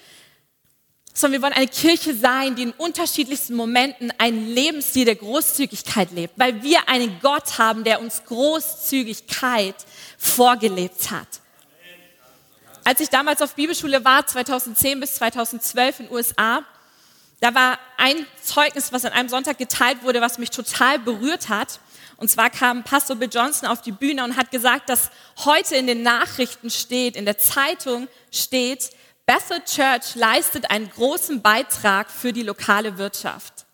sondern 1.14 1.42
wir 1.42 1.46
wollen 1.46 1.58
eine 1.58 1.68
Kirche 1.68 2.16
sein, 2.16 2.56
die 2.56 2.64
in 2.64 2.72
unterschiedlichsten 2.72 3.56
Momenten 3.56 4.14
einen 4.18 4.48
Lebensstil 4.48 5.04
der 5.04 5.16
Großzügigkeit 5.16 6.12
lebt, 6.12 6.36
weil 6.38 6.64
wir 6.64 6.88
einen 6.88 7.20
Gott 7.22 7.58
haben, 7.58 7.84
der 7.84 8.00
uns 8.00 8.24
Großzügigkeit 8.24 9.76
vorgelebt 10.18 11.12
hat. 11.12 11.28
Als 12.84 13.00
ich 13.00 13.10
damals 13.10 13.42
auf 13.42 13.56
Bibelschule 13.56 14.04
war, 14.04 14.26
2010 14.26 15.00
bis 15.00 15.16
2012 15.16 16.00
in 16.00 16.06
den 16.08 16.16
USA, 16.16 16.64
da 17.42 17.56
war 17.56 17.80
ein 17.98 18.26
Zeugnis, 18.42 18.92
was 18.92 19.06
an 19.06 19.14
einem 19.14 19.30
Sonntag 19.30 19.58
geteilt 19.58 20.04
wurde, 20.04 20.22
was 20.22 20.38
mich 20.38 20.50
total 20.50 21.00
berührt 21.00 21.50
hat. 21.50 21.80
Und 22.18 22.30
zwar 22.30 22.50
kam 22.50 22.84
Pastor 22.84 23.16
Bill 23.16 23.30
Johnson 23.32 23.70
auf 23.70 23.82
die 23.82 23.94
Bühne 23.94 24.24
und 24.24 24.36
hat 24.36 24.52
gesagt, 24.52 24.90
dass 24.90 25.10
heute 25.46 25.76
in 25.76 25.88
den 25.88 26.04
Nachrichten 26.04 26.70
steht, 26.70 27.16
in 27.16 27.26
der 27.26 27.38
Zeitung 27.38 28.08
steht, 28.32 28.90
Bethel 29.26 29.64
Church 29.64 30.16
leistet 30.16 30.70
einen 30.70 30.90
großen 30.90 31.42
Beitrag 31.42 32.10
für 32.12 32.34
die 32.34 32.44
lokale 32.44 32.98
Wirtschaft. 32.98 33.66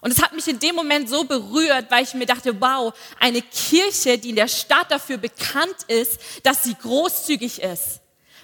Und 0.00 0.12
es 0.12 0.22
hat 0.22 0.32
mich 0.32 0.48
in 0.48 0.58
dem 0.58 0.74
Moment 0.74 1.10
so 1.10 1.24
berührt, 1.24 1.90
weil 1.90 2.04
ich 2.04 2.14
mir 2.14 2.26
dachte, 2.26 2.58
wow, 2.58 2.94
eine 3.18 3.42
Kirche, 3.42 4.16
die 4.16 4.30
in 4.30 4.36
der 4.36 4.48
Stadt 4.48 4.90
dafür 4.90 5.18
bekannt 5.18 5.76
ist, 5.88 6.18
dass 6.42 6.62
sie 6.62 6.74
großzügig 6.74 7.60
ist, 7.60 7.99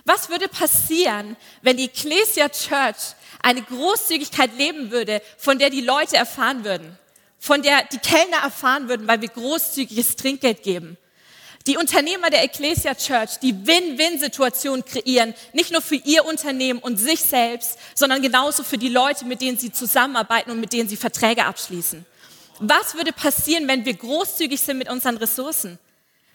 was 0.06 0.30
würde 0.30 0.48
passieren, 0.48 1.36
wenn 1.62 1.76
die 1.76 1.86
Ecclesia 1.86 2.48
Church 2.48 3.14
eine 3.42 3.60
Großzügigkeit 3.62 4.56
leben 4.56 4.90
würde, 4.90 5.20
von 5.36 5.58
der 5.58 5.68
die 5.68 5.80
Leute 5.80 6.16
erfahren 6.16 6.64
würden? 6.64 6.98
Von 7.38 7.62
der 7.62 7.84
die 7.84 7.98
Kellner 7.98 8.38
erfahren 8.42 8.88
würden, 8.88 9.06
weil 9.06 9.20
wir 9.20 9.28
großzügiges 9.28 10.16
Trinkgeld 10.16 10.62
geben? 10.62 10.96
Die 11.66 11.76
Unternehmer 11.76 12.30
der 12.30 12.44
Ecclesia 12.44 12.94
Church, 12.94 13.40
die 13.42 13.66
Win-Win-Situation 13.66 14.84
kreieren, 14.84 15.34
nicht 15.52 15.72
nur 15.72 15.82
für 15.82 15.96
ihr 15.96 16.24
Unternehmen 16.24 16.78
und 16.78 16.96
sich 16.96 17.20
selbst, 17.20 17.76
sondern 17.96 18.22
genauso 18.22 18.62
für 18.62 18.78
die 18.78 18.88
Leute, 18.88 19.24
mit 19.24 19.40
denen 19.40 19.58
sie 19.58 19.72
zusammenarbeiten 19.72 20.52
und 20.52 20.60
mit 20.60 20.72
denen 20.72 20.88
sie 20.88 20.96
Verträge 20.96 21.44
abschließen. 21.44 22.06
Was 22.60 22.94
würde 22.94 23.12
passieren, 23.12 23.66
wenn 23.66 23.84
wir 23.84 23.94
großzügig 23.94 24.60
sind 24.60 24.78
mit 24.78 24.88
unseren 24.88 25.16
Ressourcen? 25.16 25.80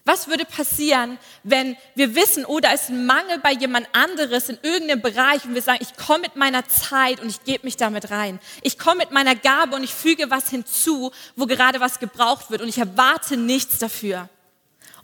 Was 0.04 0.28
würde 0.28 0.46
passieren, 0.46 1.20
wenn 1.44 1.78
wir 1.94 2.16
wissen, 2.16 2.44
oh, 2.46 2.60
da 2.60 2.72
ist 2.72 2.90
ein 2.90 3.06
Mangel 3.06 3.38
bei 3.40 3.52
jemand 3.52 3.88
anderes 3.94 4.50
in 4.50 4.58
irgendeinem 4.64 5.02
Bereich 5.02 5.46
und 5.46 5.54
wir 5.54 5.62
sagen, 5.62 5.80
ich 5.82 5.96
komme 5.96 6.22
mit 6.22 6.36
meiner 6.36 6.68
Zeit 6.68 7.20
und 7.20 7.30
ich 7.30 7.44
gebe 7.44 7.66
mich 7.66 7.78
damit 7.78 8.10
rein. 8.10 8.40
Ich 8.64 8.80
komme 8.80 8.98
mit 8.98 9.12
meiner 9.12 9.36
Gabe 9.36 9.76
und 9.76 9.84
ich 9.84 9.94
füge 9.94 10.32
was 10.32 10.50
hinzu, 10.50 11.12
wo 11.36 11.46
gerade 11.46 11.80
was 11.80 12.00
gebraucht 12.00 12.50
wird 12.50 12.62
und 12.62 12.68
ich 12.68 12.80
erwarte 12.80 13.38
nichts 13.38 13.78
dafür. 13.78 14.28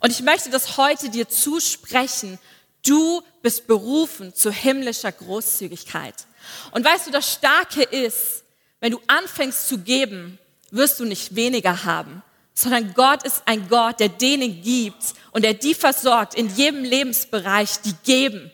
Und 0.00 0.10
ich 0.10 0.22
möchte 0.22 0.50
das 0.50 0.76
heute 0.76 1.10
dir 1.10 1.28
zusprechen. 1.28 2.38
Du 2.84 3.22
bist 3.42 3.66
berufen 3.68 4.34
zu 4.34 4.50
himmlischer 4.50 5.12
Großzügigkeit. 5.12 6.14
Und 6.72 6.84
weißt 6.84 7.06
du, 7.06 7.10
das 7.12 7.32
Starke 7.32 7.82
ist, 7.82 8.44
wenn 8.80 8.92
du 8.92 9.00
anfängst 9.06 9.68
zu 9.68 9.78
geben, 9.78 10.38
wirst 10.70 11.00
du 11.00 11.04
nicht 11.04 11.34
weniger 11.34 11.84
haben, 11.84 12.22
sondern 12.58 12.92
Gott 12.92 13.22
ist 13.22 13.42
ein 13.46 13.68
Gott, 13.68 14.00
der 14.00 14.08
denen 14.08 14.62
gibt 14.62 15.14
und 15.30 15.44
der 15.44 15.54
die 15.54 15.74
versorgt 15.74 16.34
in 16.34 16.52
jedem 16.56 16.82
Lebensbereich, 16.82 17.82
die 17.82 17.94
geben. 18.04 18.50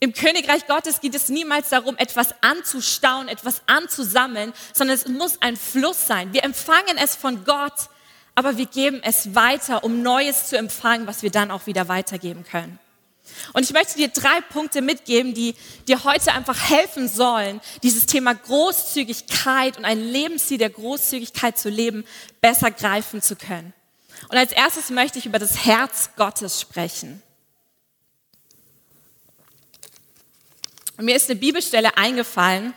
Im 0.00 0.14
Königreich 0.14 0.66
Gottes 0.66 1.00
geht 1.00 1.14
es 1.14 1.28
niemals 1.28 1.68
darum, 1.68 1.98
etwas 1.98 2.34
anzustauen, 2.40 3.28
etwas 3.28 3.60
anzusammeln, 3.66 4.54
sondern 4.72 4.96
es 4.96 5.06
muss 5.06 5.42
ein 5.42 5.56
Fluss 5.56 6.06
sein. 6.06 6.32
Wir 6.32 6.44
empfangen 6.44 6.96
es 6.96 7.14
von 7.14 7.44
Gott, 7.44 7.90
aber 8.34 8.56
wir 8.56 8.66
geben 8.66 9.00
es 9.02 9.34
weiter, 9.34 9.84
um 9.84 10.02
Neues 10.02 10.46
zu 10.46 10.56
empfangen, 10.56 11.06
was 11.06 11.22
wir 11.22 11.30
dann 11.30 11.50
auch 11.50 11.66
wieder 11.66 11.88
weitergeben 11.88 12.44
können. 12.44 12.78
Und 13.52 13.62
ich 13.62 13.72
möchte 13.72 13.96
dir 13.96 14.08
drei 14.08 14.40
Punkte 14.50 14.82
mitgeben, 14.82 15.34
die 15.34 15.54
dir 15.86 16.04
heute 16.04 16.32
einfach 16.32 16.70
helfen 16.70 17.08
sollen, 17.08 17.60
dieses 17.82 18.06
Thema 18.06 18.34
Großzügigkeit 18.34 19.76
und 19.76 19.84
ein 19.84 20.00
Lebensstil 20.00 20.58
der 20.58 20.70
Großzügigkeit 20.70 21.58
zu 21.58 21.68
leben, 21.68 22.04
besser 22.40 22.70
greifen 22.70 23.22
zu 23.22 23.36
können. 23.36 23.72
Und 24.28 24.36
als 24.36 24.52
erstes 24.52 24.90
möchte 24.90 25.18
ich 25.18 25.26
über 25.26 25.38
das 25.38 25.64
Herz 25.64 26.10
Gottes 26.16 26.60
sprechen. 26.60 27.22
Und 30.96 31.04
mir 31.04 31.16
ist 31.16 31.30
eine 31.30 31.38
Bibelstelle 31.38 31.96
eingefallen, 31.96 32.74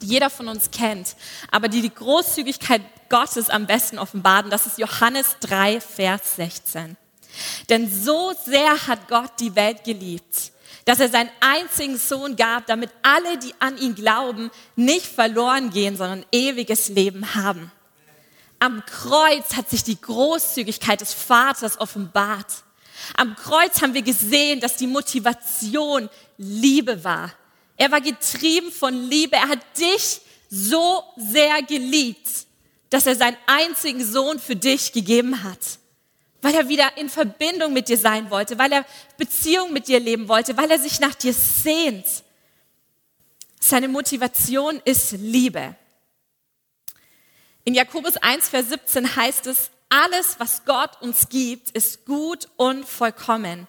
die 0.00 0.06
jeder 0.06 0.30
von 0.30 0.48
uns 0.48 0.70
kennt, 0.70 1.14
aber 1.50 1.68
die 1.68 1.82
die 1.82 1.94
Großzügigkeit 1.94 2.82
Gottes 3.08 3.50
am 3.50 3.66
besten 3.66 3.98
offenbart. 3.98 4.50
Das 4.50 4.66
ist 4.66 4.78
Johannes 4.78 5.36
3, 5.40 5.80
Vers 5.80 6.36
16. 6.36 6.96
Denn 7.68 7.90
so 7.90 8.32
sehr 8.46 8.86
hat 8.86 9.08
Gott 9.08 9.32
die 9.40 9.54
Welt 9.54 9.84
geliebt, 9.84 10.52
dass 10.84 11.00
er 11.00 11.08
seinen 11.08 11.30
einzigen 11.40 11.98
Sohn 11.98 12.36
gab, 12.36 12.66
damit 12.66 12.90
alle, 13.02 13.38
die 13.38 13.54
an 13.58 13.76
ihn 13.78 13.94
glauben, 13.94 14.50
nicht 14.76 15.06
verloren 15.06 15.70
gehen, 15.70 15.96
sondern 15.96 16.24
ewiges 16.32 16.88
Leben 16.88 17.34
haben. 17.34 17.70
Am 18.58 18.84
Kreuz 18.86 19.54
hat 19.54 19.70
sich 19.70 19.84
die 19.84 20.00
Großzügigkeit 20.00 21.00
des 21.00 21.14
Vaters 21.14 21.78
offenbart. 21.80 22.64
Am 23.16 23.36
Kreuz 23.36 23.80
haben 23.80 23.94
wir 23.94 24.02
gesehen, 24.02 24.60
dass 24.60 24.76
die 24.76 24.86
Motivation 24.86 26.08
Liebe 26.36 27.04
war. 27.04 27.32
Er 27.76 27.92
war 27.92 28.00
getrieben 28.00 28.72
von 28.72 28.94
Liebe. 29.08 29.36
Er 29.36 29.48
hat 29.48 29.60
dich 29.78 30.20
so 30.50 31.04
sehr 31.16 31.62
geliebt, 31.62 32.28
dass 32.90 33.06
er 33.06 33.14
seinen 33.14 33.36
einzigen 33.46 34.04
Sohn 34.04 34.40
für 34.40 34.56
dich 34.56 34.92
gegeben 34.92 35.42
hat. 35.44 35.58
Weil 36.40 36.54
er 36.54 36.68
wieder 36.68 36.96
in 36.96 37.08
Verbindung 37.08 37.72
mit 37.72 37.88
dir 37.88 37.98
sein 37.98 38.30
wollte, 38.30 38.58
weil 38.58 38.72
er 38.72 38.84
Beziehung 39.16 39.72
mit 39.72 39.88
dir 39.88 39.98
leben 39.98 40.28
wollte, 40.28 40.56
weil 40.56 40.70
er 40.70 40.78
sich 40.78 41.00
nach 41.00 41.14
dir 41.14 41.34
sehnt. 41.34 42.06
Seine 43.60 43.88
Motivation 43.88 44.80
ist 44.84 45.12
Liebe. 45.12 45.74
In 47.64 47.74
Jakobus 47.74 48.16
1, 48.16 48.48
Vers 48.48 48.68
17 48.68 49.16
heißt 49.16 49.46
es, 49.48 49.70
alles, 49.88 50.36
was 50.38 50.64
Gott 50.64 51.00
uns 51.00 51.28
gibt, 51.28 51.70
ist 51.70 52.04
gut 52.04 52.48
und 52.56 52.86
vollkommen. 52.86 53.66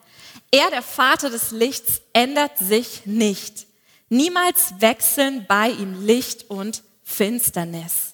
Er, 0.51 0.69
der 0.69 0.81
Vater 0.81 1.29
des 1.29 1.51
Lichts, 1.51 2.01
ändert 2.13 2.57
sich 2.57 3.05
nicht. 3.05 3.67
Niemals 4.09 4.73
wechseln 4.79 5.45
bei 5.47 5.69
ihm 5.69 6.05
Licht 6.05 6.49
und 6.49 6.83
Finsternis. 7.03 8.13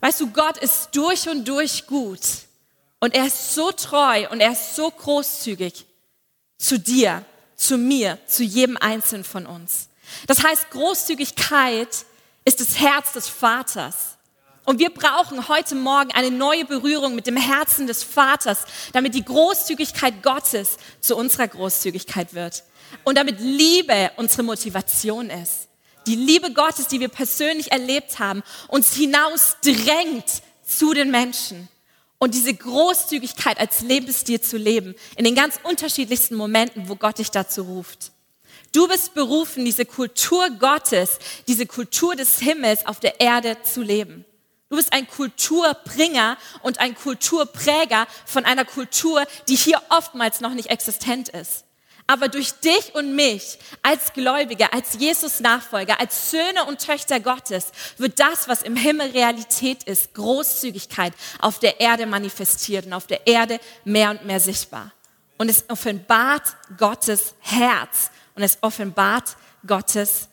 Weißt 0.00 0.20
du, 0.20 0.30
Gott 0.30 0.58
ist 0.58 0.90
durch 0.92 1.28
und 1.28 1.46
durch 1.46 1.86
gut 1.86 2.20
und 3.04 3.14
er 3.14 3.26
ist 3.26 3.54
so 3.54 3.70
treu 3.70 4.26
und 4.30 4.40
er 4.40 4.52
ist 4.52 4.76
so 4.76 4.90
großzügig 4.90 5.84
zu 6.56 6.78
dir, 6.78 7.22
zu 7.54 7.76
mir, 7.76 8.18
zu 8.26 8.42
jedem 8.42 8.78
Einzelnen 8.78 9.24
von 9.24 9.44
uns. 9.44 9.90
Das 10.26 10.42
heißt, 10.42 10.70
Großzügigkeit 10.70 12.06
ist 12.46 12.60
das 12.60 12.80
Herz 12.80 13.12
des 13.12 13.28
Vaters. 13.28 14.16
Und 14.64 14.78
wir 14.78 14.88
brauchen 14.88 15.48
heute 15.48 15.74
Morgen 15.74 16.12
eine 16.12 16.30
neue 16.30 16.64
Berührung 16.64 17.14
mit 17.14 17.26
dem 17.26 17.36
Herzen 17.36 17.86
des 17.86 18.02
Vaters, 18.02 18.60
damit 18.94 19.14
die 19.14 19.24
Großzügigkeit 19.24 20.22
Gottes 20.22 20.78
zu 21.02 21.14
unserer 21.14 21.48
Großzügigkeit 21.48 22.32
wird. 22.32 22.62
Und 23.04 23.18
damit 23.18 23.38
Liebe 23.38 24.12
unsere 24.16 24.44
Motivation 24.44 25.28
ist. 25.28 25.68
Die 26.06 26.16
Liebe 26.16 26.54
Gottes, 26.54 26.88
die 26.88 27.00
wir 27.00 27.08
persönlich 27.08 27.70
erlebt 27.70 28.18
haben, 28.18 28.42
uns 28.68 28.94
hinausdrängt 28.94 30.40
zu 30.66 30.94
den 30.94 31.10
Menschen. 31.10 31.68
Und 32.24 32.32
diese 32.32 32.54
Großzügigkeit 32.54 33.60
als 33.60 33.82
Lebensstil 33.82 34.40
zu 34.40 34.56
leben, 34.56 34.94
in 35.18 35.26
den 35.26 35.34
ganz 35.34 35.60
unterschiedlichsten 35.62 36.36
Momenten, 36.36 36.88
wo 36.88 36.96
Gott 36.96 37.18
dich 37.18 37.30
dazu 37.30 37.64
ruft. 37.64 38.12
Du 38.72 38.88
bist 38.88 39.12
berufen, 39.12 39.66
diese 39.66 39.84
Kultur 39.84 40.48
Gottes, 40.58 41.18
diese 41.48 41.66
Kultur 41.66 42.16
des 42.16 42.38
Himmels 42.38 42.86
auf 42.86 42.98
der 42.98 43.20
Erde 43.20 43.58
zu 43.62 43.82
leben. 43.82 44.24
Du 44.70 44.76
bist 44.76 44.94
ein 44.94 45.06
Kulturbringer 45.06 46.38
und 46.62 46.80
ein 46.80 46.94
Kulturpräger 46.94 48.06
von 48.24 48.46
einer 48.46 48.64
Kultur, 48.64 49.26
die 49.50 49.56
hier 49.56 49.82
oftmals 49.90 50.40
noch 50.40 50.54
nicht 50.54 50.70
existent 50.70 51.28
ist. 51.28 51.63
Aber 52.06 52.28
durch 52.28 52.52
dich 52.52 52.94
und 52.94 53.14
mich 53.14 53.58
als 53.82 54.12
Gläubige, 54.12 54.72
als 54.72 54.94
Jesus-Nachfolger, 54.94 56.00
als 56.00 56.30
Söhne 56.30 56.66
und 56.66 56.84
Töchter 56.84 57.18
Gottes 57.18 57.72
wird 57.96 58.20
das, 58.20 58.46
was 58.46 58.62
im 58.62 58.76
Himmel 58.76 59.10
Realität 59.10 59.84
ist, 59.84 60.12
Großzügigkeit 60.12 61.14
auf 61.40 61.58
der 61.60 61.80
Erde 61.80 62.04
manifestiert 62.04 62.84
und 62.84 62.92
auf 62.92 63.06
der 63.06 63.26
Erde 63.26 63.58
mehr 63.84 64.10
und 64.10 64.26
mehr 64.26 64.40
sichtbar. 64.40 64.92
Und 65.38 65.48
es 65.48 65.64
offenbart 65.70 66.56
Gottes 66.76 67.34
Herz 67.40 68.10
und 68.34 68.42
es 68.42 68.58
offenbart 68.60 69.36
Gottes 69.66 70.28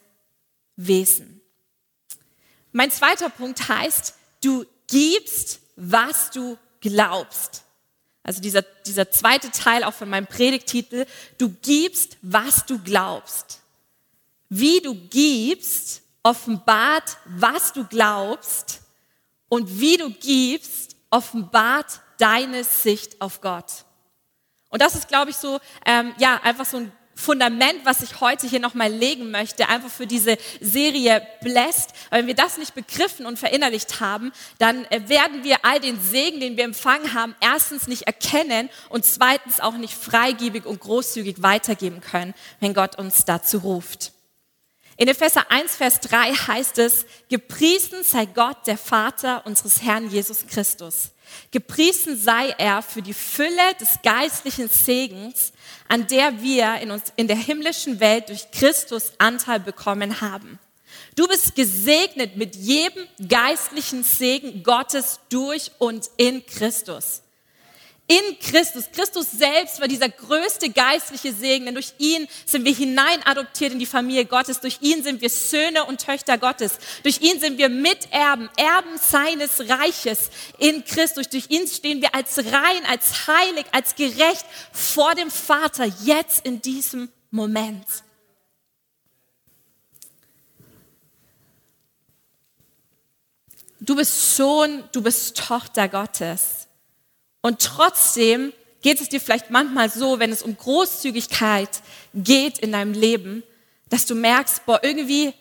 Wesen. 0.75 1.41
Mein 2.73 2.91
zweiter 2.91 3.29
Punkt 3.29 3.67
heißt, 3.69 4.13
du 4.43 4.65
gibst, 4.87 5.59
was 5.77 6.31
du 6.31 6.57
glaubst. 6.81 7.63
Also 8.23 8.41
dieser, 8.41 8.61
dieser 8.61 9.09
zweite 9.09 9.51
Teil 9.51 9.83
auch 9.83 9.93
von 9.93 10.09
meinem 10.09 10.27
Predigtitel, 10.27 11.05
du 11.37 11.49
gibst, 11.61 12.17
was 12.21 12.65
du 12.65 12.79
glaubst. 12.79 13.61
Wie 14.49 14.79
du 14.81 14.93
gibst, 14.95 16.01
offenbart, 16.23 17.17
was 17.25 17.73
du 17.73 17.85
glaubst 17.85 18.81
und 19.49 19.79
wie 19.79 19.97
du 19.97 20.11
gibst, 20.11 20.95
offenbart 21.09 22.01
deine 22.17 22.63
Sicht 22.63 23.19
auf 23.21 23.41
Gott. 23.41 23.85
Und 24.69 24.81
das 24.81 24.95
ist, 24.95 25.07
glaube 25.07 25.31
ich, 25.31 25.37
so, 25.37 25.59
ähm, 25.85 26.13
ja, 26.17 26.39
einfach 26.43 26.65
so 26.65 26.77
ein 26.77 26.91
Fundament, 27.21 27.85
was 27.85 28.01
ich 28.01 28.19
heute 28.19 28.47
hier 28.47 28.59
nochmal 28.59 28.91
legen 28.91 29.31
möchte, 29.31 29.69
einfach 29.69 29.89
für 29.89 30.07
diese 30.07 30.37
Serie 30.59 31.25
Blessed. 31.41 31.91
Wenn 32.09 32.27
wir 32.27 32.35
das 32.35 32.57
nicht 32.57 32.73
begriffen 32.73 33.25
und 33.25 33.39
verinnerlicht 33.39 33.99
haben, 33.99 34.31
dann 34.57 34.85
äh, 34.85 35.07
werden 35.07 35.43
wir 35.43 35.63
all 35.63 35.79
den 35.79 36.01
Segen, 36.01 36.39
den 36.39 36.57
wir 36.57 36.63
empfangen 36.63 37.13
haben, 37.13 37.35
erstens 37.39 37.87
nicht 37.87 38.03
erkennen 38.03 38.69
und 38.89 39.05
zweitens 39.05 39.59
auch 39.59 39.75
nicht 39.75 39.93
freigebig 39.93 40.65
und 40.65 40.79
großzügig 40.79 41.41
weitergeben 41.41 42.01
können, 42.01 42.33
wenn 42.59 42.73
Gott 42.73 42.97
uns 42.97 43.25
dazu 43.25 43.59
ruft. 43.59 44.11
In 44.97 45.07
Epheser 45.07 45.49
1, 45.49 45.75
Vers 45.75 45.99
3 46.01 46.33
heißt 46.33 46.77
es, 46.77 47.05
gepriesen 47.29 48.03
sei 48.03 48.25
Gott, 48.25 48.67
der 48.67 48.77
Vater 48.77 49.45
unseres 49.45 49.81
Herrn 49.81 50.09
Jesus 50.09 50.45
Christus. 50.47 51.11
Gepriesen 51.51 52.17
sei 52.17 52.49
er 52.57 52.81
für 52.81 53.01
die 53.01 53.13
Fülle 53.13 53.75
des 53.79 53.99
geistlichen 54.03 54.69
Segens, 54.69 55.51
an 55.87 56.07
der 56.07 56.41
wir 56.41 56.75
in, 56.75 56.91
uns, 56.91 57.13
in 57.15 57.27
der 57.27 57.37
himmlischen 57.37 57.99
Welt 57.99 58.29
durch 58.29 58.49
Christus 58.51 59.11
Anteil 59.17 59.59
bekommen 59.59 60.21
haben. 60.21 60.59
Du 61.15 61.27
bist 61.27 61.55
gesegnet 61.55 62.37
mit 62.37 62.55
jedem 62.55 63.05
geistlichen 63.27 64.03
Segen 64.03 64.63
Gottes 64.63 65.19
durch 65.29 65.71
und 65.79 66.09
in 66.17 66.45
Christus 66.45 67.21
in 68.11 68.39
Christus. 68.39 68.91
Christus 68.91 69.31
selbst 69.31 69.79
war 69.79 69.87
dieser 69.87 70.09
größte 70.09 70.69
geistliche 70.69 71.31
Segen, 71.31 71.65
denn 71.65 71.75
durch 71.75 71.93
ihn 71.97 72.27
sind 72.45 72.65
wir 72.65 72.73
hinein 72.73 73.23
adoptiert 73.23 73.71
in 73.71 73.79
die 73.79 73.85
Familie 73.85 74.25
Gottes. 74.25 74.59
Durch 74.59 74.79
ihn 74.81 75.01
sind 75.01 75.21
wir 75.21 75.29
Söhne 75.29 75.85
und 75.85 76.05
Töchter 76.05 76.37
Gottes. 76.37 76.77
Durch 77.03 77.21
ihn 77.21 77.39
sind 77.39 77.57
wir 77.57 77.69
Miterben, 77.69 78.49
Erben 78.57 78.97
seines 78.97 79.69
Reiches 79.69 80.29
in 80.57 80.83
Christus. 80.83 81.29
Durch 81.29 81.49
ihn 81.49 81.65
stehen 81.67 82.01
wir 82.01 82.13
als 82.13 82.37
rein, 82.39 82.85
als 82.89 83.27
heilig, 83.27 83.65
als 83.71 83.95
gerecht 83.95 84.45
vor 84.73 85.15
dem 85.15 85.31
Vater 85.31 85.85
jetzt 86.03 86.45
in 86.45 86.61
diesem 86.61 87.09
Moment. 87.29 87.85
Du 93.79 93.95
bist 93.95 94.35
Sohn, 94.35 94.83
du 94.91 95.01
bist 95.01 95.37
Tochter 95.37 95.87
Gottes. 95.87 96.67
Und 97.41 97.59
trotzdem 97.61 98.53
geht 98.81 99.01
es 99.01 99.09
dir 99.09 99.21
vielleicht 99.21 99.49
manchmal 99.49 99.89
so, 99.89 100.19
wenn 100.19 100.31
es 100.31 100.41
um 100.41 100.57
Großzügigkeit 100.57 101.69
geht 102.13 102.59
in 102.59 102.71
deinem 102.71 102.93
Leben, 102.93 103.43
dass 103.89 104.05
du 104.05 104.15
merkst, 104.15 104.65
boah, 104.65 104.79
irgendwie, 104.83 105.33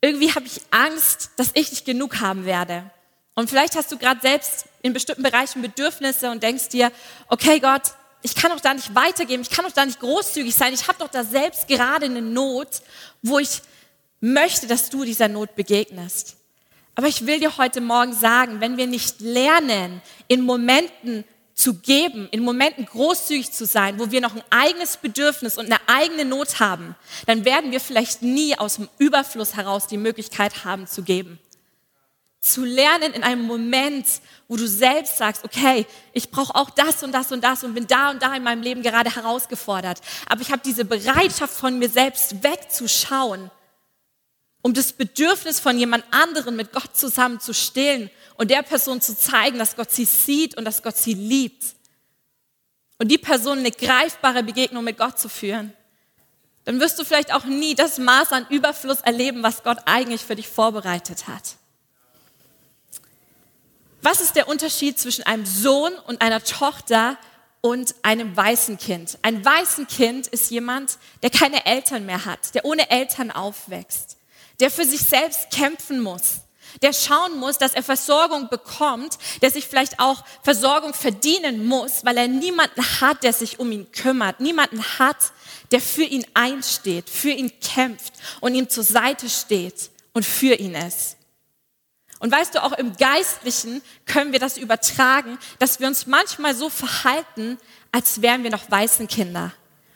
irgendwie 0.00 0.32
habe 0.32 0.46
ich 0.46 0.60
Angst, 0.70 1.30
dass 1.36 1.50
ich 1.54 1.70
nicht 1.70 1.84
genug 1.84 2.20
haben 2.20 2.44
werde. 2.44 2.90
Und 3.34 3.48
vielleicht 3.48 3.76
hast 3.76 3.90
du 3.90 3.98
gerade 3.98 4.20
selbst 4.20 4.66
in 4.82 4.92
bestimmten 4.92 5.22
Bereichen 5.22 5.62
Bedürfnisse 5.62 6.30
und 6.30 6.42
denkst 6.42 6.68
dir, 6.68 6.92
okay 7.28 7.58
Gott, 7.60 7.82
ich 8.22 8.34
kann 8.34 8.50
doch 8.50 8.60
da 8.60 8.74
nicht 8.74 8.94
weitergeben, 8.94 9.42
ich 9.42 9.50
kann 9.50 9.64
doch 9.64 9.72
da 9.72 9.84
nicht 9.84 10.00
großzügig 10.00 10.54
sein, 10.54 10.74
ich 10.74 10.86
habe 10.88 10.98
doch 10.98 11.08
da 11.08 11.24
selbst 11.24 11.68
gerade 11.68 12.06
eine 12.06 12.20
Not, 12.20 12.82
wo 13.22 13.38
ich 13.38 13.62
möchte, 14.20 14.66
dass 14.66 14.90
du 14.90 15.04
dieser 15.04 15.28
Not 15.28 15.54
begegnest. 15.56 16.36
Aber 17.00 17.08
ich 17.08 17.24
will 17.24 17.40
dir 17.40 17.56
heute 17.56 17.80
Morgen 17.80 18.12
sagen, 18.12 18.60
wenn 18.60 18.76
wir 18.76 18.86
nicht 18.86 19.22
lernen, 19.22 20.02
in 20.28 20.42
Momenten 20.42 21.24
zu 21.54 21.72
geben, 21.72 22.28
in 22.30 22.42
Momenten 22.42 22.84
großzügig 22.84 23.52
zu 23.52 23.64
sein, 23.64 23.98
wo 23.98 24.10
wir 24.10 24.20
noch 24.20 24.36
ein 24.36 24.42
eigenes 24.50 24.98
Bedürfnis 24.98 25.56
und 25.56 25.64
eine 25.64 25.80
eigene 25.86 26.26
Not 26.26 26.60
haben, 26.60 26.94
dann 27.24 27.46
werden 27.46 27.72
wir 27.72 27.80
vielleicht 27.80 28.20
nie 28.20 28.54
aus 28.58 28.76
dem 28.76 28.90
Überfluss 28.98 29.56
heraus 29.56 29.86
die 29.86 29.96
Möglichkeit 29.96 30.66
haben 30.66 30.86
zu 30.86 31.02
geben. 31.02 31.38
Zu 32.38 32.66
lernen 32.66 33.14
in 33.14 33.22
einem 33.22 33.46
Moment, 33.46 34.04
wo 34.46 34.58
du 34.58 34.68
selbst 34.68 35.16
sagst, 35.16 35.42
okay, 35.42 35.86
ich 36.12 36.30
brauche 36.30 36.54
auch 36.54 36.68
das 36.68 37.02
und 37.02 37.12
das 37.12 37.32
und 37.32 37.42
das 37.42 37.64
und 37.64 37.72
bin 37.72 37.86
da 37.86 38.10
und 38.10 38.20
da 38.20 38.34
in 38.34 38.42
meinem 38.42 38.60
Leben 38.60 38.82
gerade 38.82 39.16
herausgefordert. 39.16 40.02
Aber 40.28 40.42
ich 40.42 40.52
habe 40.52 40.60
diese 40.62 40.84
Bereitschaft 40.84 41.54
von 41.54 41.78
mir 41.78 41.88
selbst 41.88 42.42
wegzuschauen 42.42 43.50
um 44.62 44.74
das 44.74 44.92
Bedürfnis 44.92 45.58
von 45.58 45.78
jemand 45.78 46.04
anderen 46.10 46.56
mit 46.56 46.72
Gott 46.72 46.96
zusammen 46.96 47.40
zu 47.40 47.54
stillen 47.54 48.10
und 48.36 48.50
der 48.50 48.62
Person 48.62 49.00
zu 49.00 49.16
zeigen, 49.16 49.58
dass 49.58 49.76
Gott 49.76 49.90
sie 49.90 50.04
sieht 50.04 50.56
und 50.56 50.64
dass 50.64 50.82
Gott 50.82 50.96
sie 50.96 51.14
liebt. 51.14 51.64
Und 52.98 53.08
die 53.08 53.18
Person 53.18 53.58
eine 53.58 53.70
greifbare 53.70 54.42
Begegnung 54.42 54.84
mit 54.84 54.98
Gott 54.98 55.18
zu 55.18 55.28
führen. 55.28 55.72
Dann 56.64 56.78
wirst 56.78 56.98
du 56.98 57.04
vielleicht 57.04 57.32
auch 57.32 57.44
nie 57.44 57.74
das 57.74 57.96
Maß 57.96 58.32
an 58.32 58.46
Überfluss 58.50 59.00
erleben, 59.00 59.42
was 59.42 59.62
Gott 59.62 59.78
eigentlich 59.86 60.20
für 60.20 60.36
dich 60.36 60.48
vorbereitet 60.48 61.26
hat. 61.26 61.56
Was 64.02 64.20
ist 64.20 64.36
der 64.36 64.48
Unterschied 64.48 64.98
zwischen 64.98 65.24
einem 65.24 65.46
Sohn 65.46 65.92
und 66.06 66.20
einer 66.20 66.44
Tochter 66.44 67.16
und 67.62 67.94
einem 68.02 68.36
weißen 68.36 68.76
Kind? 68.76 69.18
Ein 69.22 69.42
weißen 69.42 69.86
Kind 69.86 70.26
ist 70.26 70.50
jemand, 70.50 70.98
der 71.22 71.30
keine 71.30 71.64
Eltern 71.64 72.04
mehr 72.04 72.26
hat, 72.26 72.54
der 72.54 72.66
ohne 72.66 72.90
Eltern 72.90 73.30
aufwächst 73.30 74.19
der 74.60 74.70
für 74.70 74.84
sich 74.84 75.00
selbst 75.00 75.50
kämpfen 75.50 76.00
muss, 76.00 76.40
der 76.82 76.92
schauen 76.92 77.38
muss, 77.38 77.58
dass 77.58 77.74
er 77.74 77.82
Versorgung 77.82 78.48
bekommt, 78.48 79.18
der 79.42 79.50
sich 79.50 79.66
vielleicht 79.66 79.98
auch 79.98 80.24
Versorgung 80.42 80.94
verdienen 80.94 81.66
muss, 81.66 82.04
weil 82.04 82.16
er 82.16 82.28
niemanden 82.28 82.82
hat, 83.00 83.22
der 83.22 83.32
sich 83.32 83.58
um 83.58 83.72
ihn 83.72 83.90
kümmert, 83.92 84.40
niemanden 84.40 84.82
hat, 84.98 85.32
der 85.72 85.80
für 85.80 86.04
ihn 86.04 86.26
einsteht, 86.34 87.10
für 87.10 87.30
ihn 87.30 87.52
kämpft 87.60 88.12
und 88.40 88.54
ihm 88.54 88.68
zur 88.68 88.84
Seite 88.84 89.28
steht 89.28 89.90
und 90.12 90.24
für 90.24 90.54
ihn 90.54 90.74
ist. 90.74 91.16
Und 92.18 92.30
weißt 92.30 92.54
du, 92.54 92.62
auch 92.62 92.72
im 92.72 92.96
Geistlichen 92.96 93.80
können 94.04 94.32
wir 94.32 94.38
das 94.38 94.58
übertragen, 94.58 95.38
dass 95.58 95.80
wir 95.80 95.86
uns 95.86 96.06
manchmal 96.06 96.54
so 96.54 96.68
verhalten, 96.68 97.58
als 97.92 98.20
wären 98.20 98.42
wir 98.42 98.50
noch 98.50 98.70
weißen 98.70 99.08
Kinder. 99.08 99.52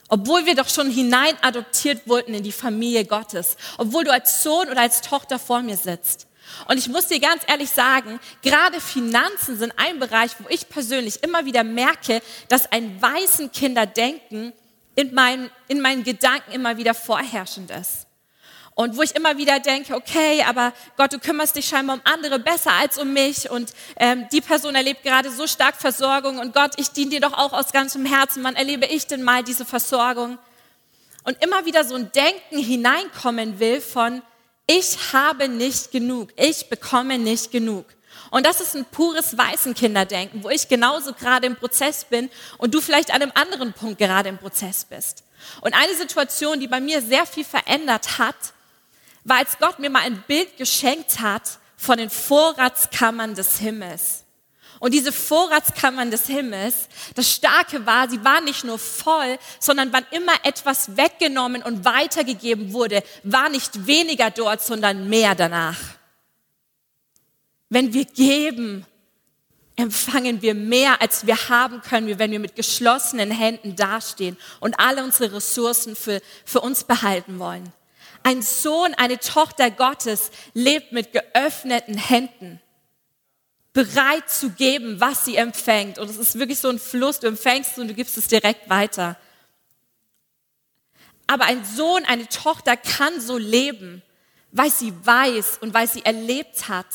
Obwohl 0.09 0.47
wir 0.47 0.55
doch 0.55 0.69
schon 0.69 0.91
hinein 0.91 1.35
adoptiert 1.41 2.07
wurden 2.07 2.35
in 2.35 2.43
die 2.43 2.53
Familie 2.53 3.05
Gottes. 3.05 3.57
Obwohl 3.79 4.05
du 4.05 4.13
als 4.13 4.43
Sohn 4.43 4.69
oder 4.69 4.81
als 4.81 5.01
Tochter 5.01 5.39
vor 5.39 5.63
mir 5.63 5.77
sitzt. 5.77 6.27
Und 6.69 6.79
ich 6.79 6.89
muss 6.89 7.07
dir 7.07 7.21
ganz 7.21 7.43
ehrlich 7.47 7.71
sagen, 7.71 8.21
gerade 8.43 8.81
Finanzen 8.81 9.57
sind 9.59 9.73
ein 9.77 9.99
Bereich, 9.99 10.33
wo 10.39 10.49
ich 10.49 10.69
persönlich 10.69 11.23
immer 11.23 11.47
wieder 11.47 11.65
merke, 11.65 12.23
dass 12.49 12.71
ein 12.71 13.01
weißen 13.01 13.51
Kinderdenken 13.51 14.53
in 14.95 15.15
meinen, 15.15 15.51
in 15.69 15.81
meinen 15.81 16.05
Gedanken 16.05 16.53
immer 16.53 16.77
wieder 16.77 16.95
vorherrschend 16.95 17.71
ist. 17.71 18.07
Und 18.75 18.97
wo 18.97 19.03
ich 19.03 19.15
immer 19.15 19.39
wieder 19.39 19.61
denke, 19.61 19.95
okay, 19.95 20.43
aber 20.43 20.73
Gott, 20.97 21.13
du 21.13 21.21
kümmerst 21.21 21.55
dich 21.55 21.67
scheinbar 21.67 21.97
um 21.97 22.03
andere 22.05 22.41
besser 22.41 22.73
als 22.73 22.99
um 22.99 23.13
mich 23.13 23.49
und 23.49 23.73
ähm, 23.97 24.27
die 24.33 24.41
Person 24.41 24.75
erlebt 24.75 25.05
gerade 25.05 25.31
so 25.31 25.47
stark 25.47 25.77
Versorgung 25.77 26.39
und 26.39 26.53
Gott, 26.53 26.73
ich 26.77 26.91
diene 26.91 27.11
dir 27.11 27.21
doch 27.21 27.35
auch 27.35 27.53
aus 27.53 27.71
ganzem 27.71 28.05
Herzen. 28.05 28.43
Wann 28.43 28.57
erlebe 28.57 28.87
ich 28.87 29.07
denn 29.07 29.23
mal 29.23 29.45
diese 29.45 29.65
Versorgung? 29.65 30.39
Und 31.23 31.43
immer 31.43 31.65
wieder 31.67 31.85
so 31.85 31.95
ein 31.95 32.11
Denken 32.13 32.59
hineinkommen 32.59 33.61
will 33.61 33.81
von, 33.81 34.23
ich 34.67 35.13
habe 35.13 35.49
nicht 35.49 35.93
genug, 35.93 36.31
ich 36.37 36.69
bekomme 36.69 37.19
nicht 37.19 37.53
genug. 37.53 37.87
Und 38.31 38.45
das 38.45 38.61
ist 38.61 38.75
ein 38.75 38.85
pures 38.87 39.39
Waisenkinderdenken, 39.39 40.43
wo 40.43 40.51
ich 40.51 40.69
genauso 40.69 41.13
gerade 41.13 41.47
im 41.47 41.55
Prozess 41.55 42.05
bin 42.05 42.29
und 42.59 42.75
du 42.75 42.81
vielleicht 42.81 43.13
an 43.15 43.23
einem 43.23 43.33
anderen 43.35 43.73
Punkt 43.73 43.99
gerade 43.99 44.29
im 44.29 44.39
Prozess 44.39 44.85
bist. 44.85 45.23
Und 45.61 45.75
eine 45.75 45.95
Situation, 45.95 46.59
die 46.59 46.67
bei 46.67 46.81
mir 46.81 47.01
sehr 47.03 47.27
viel 47.27 47.45
verändert 47.45 48.19
hat, 48.19 48.35
war, 49.25 49.39
als 49.39 49.59
Gott 49.59 49.79
mir 49.79 49.91
mal 49.91 50.03
ein 50.03 50.23
Bild 50.27 50.57
geschenkt 50.57 51.21
hat 51.21 51.59
von 51.77 51.99
den 51.99 52.11
Vorratskammern 52.11 53.35
des 53.35 53.59
Himmels. 53.59 54.25
Und 54.81 54.93
diese 54.93 55.13
Vorratskammern 55.13 56.11
des 56.11 56.27
Himmels, 56.27 56.89
das 57.15 57.31
Starke 57.31 57.87
war, 57.87 58.09
sie 58.11 58.23
waren 58.25 58.45
nicht 58.45 58.65
nur 58.65 58.79
voll, 58.79 59.39
sondern 59.59 59.93
wann 59.93 60.05
immer 60.11 60.35
etwas 60.43 60.97
weggenommen 60.97 61.63
und 61.63 61.85
weitergegeben 61.85 62.73
wurde, 62.73 63.03
war 63.23 63.49
nicht 63.49 63.87
weniger 63.87 64.31
dort, 64.31 64.63
sondern 64.63 65.09
mehr 65.09 65.35
danach. 65.35 65.79
Wenn 67.71 67.95
wir 67.95 68.05
geben, 68.05 68.85
empfangen 69.77 70.43
wir 70.43 70.55
mehr, 70.55 71.01
als 71.01 71.27
wir 71.27 71.49
haben 71.49 71.81
können, 71.81 72.19
wenn 72.19 72.31
wir 72.31 72.41
mit 72.41 72.55
geschlossenen 72.55 73.31
Händen 73.31 73.77
dastehen 73.77 74.37
und 74.61 74.79
alle 74.79 75.03
unsere 75.03 75.35
Ressourcen 75.35 75.97
für, 75.97 76.21
für 76.45 76.61
uns 76.61 76.85
behalten 76.85 77.39
wollen. 77.39 77.73
Ein 78.25 78.41
Sohn, 78.41 78.95
eine 78.95 79.19
Tochter 79.19 79.71
Gottes 79.71 80.31
lebt 80.55 80.93
mit 80.93 81.13
geöffneten 81.13 81.99
Händen, 81.99 82.59
bereit 83.75 84.31
zu 84.31 84.51
geben, 84.51 84.99
was 84.99 85.27
sie 85.27 85.37
empfängt. 85.37 85.99
Und 85.99 86.09
es 86.09 86.17
ist 86.17 86.39
wirklich 86.39 86.59
so 86.59 86.71
ein 86.71 86.79
Fluss, 86.79 87.21
du 87.21 87.27
empfängst 87.27 87.79
und 87.79 87.89
du 87.89 87.95
gibst 87.95 88.17
es 88.17 88.27
direkt 88.27 88.71
weiter. 88.71 89.19
Aber 91.27 91.45
ein 91.45 91.67
Sohn, 91.67 92.05
eine 92.07 92.27
Tochter 92.27 92.79
kann 92.79 93.21
so 93.21 93.37
leben, 93.37 94.03
weil 94.53 94.71
sie 94.71 94.95
weiß 95.05 95.59
und 95.61 95.75
weil 95.75 95.89
sie 95.89 96.05
erlebt 96.05 96.69
hat, 96.69 96.87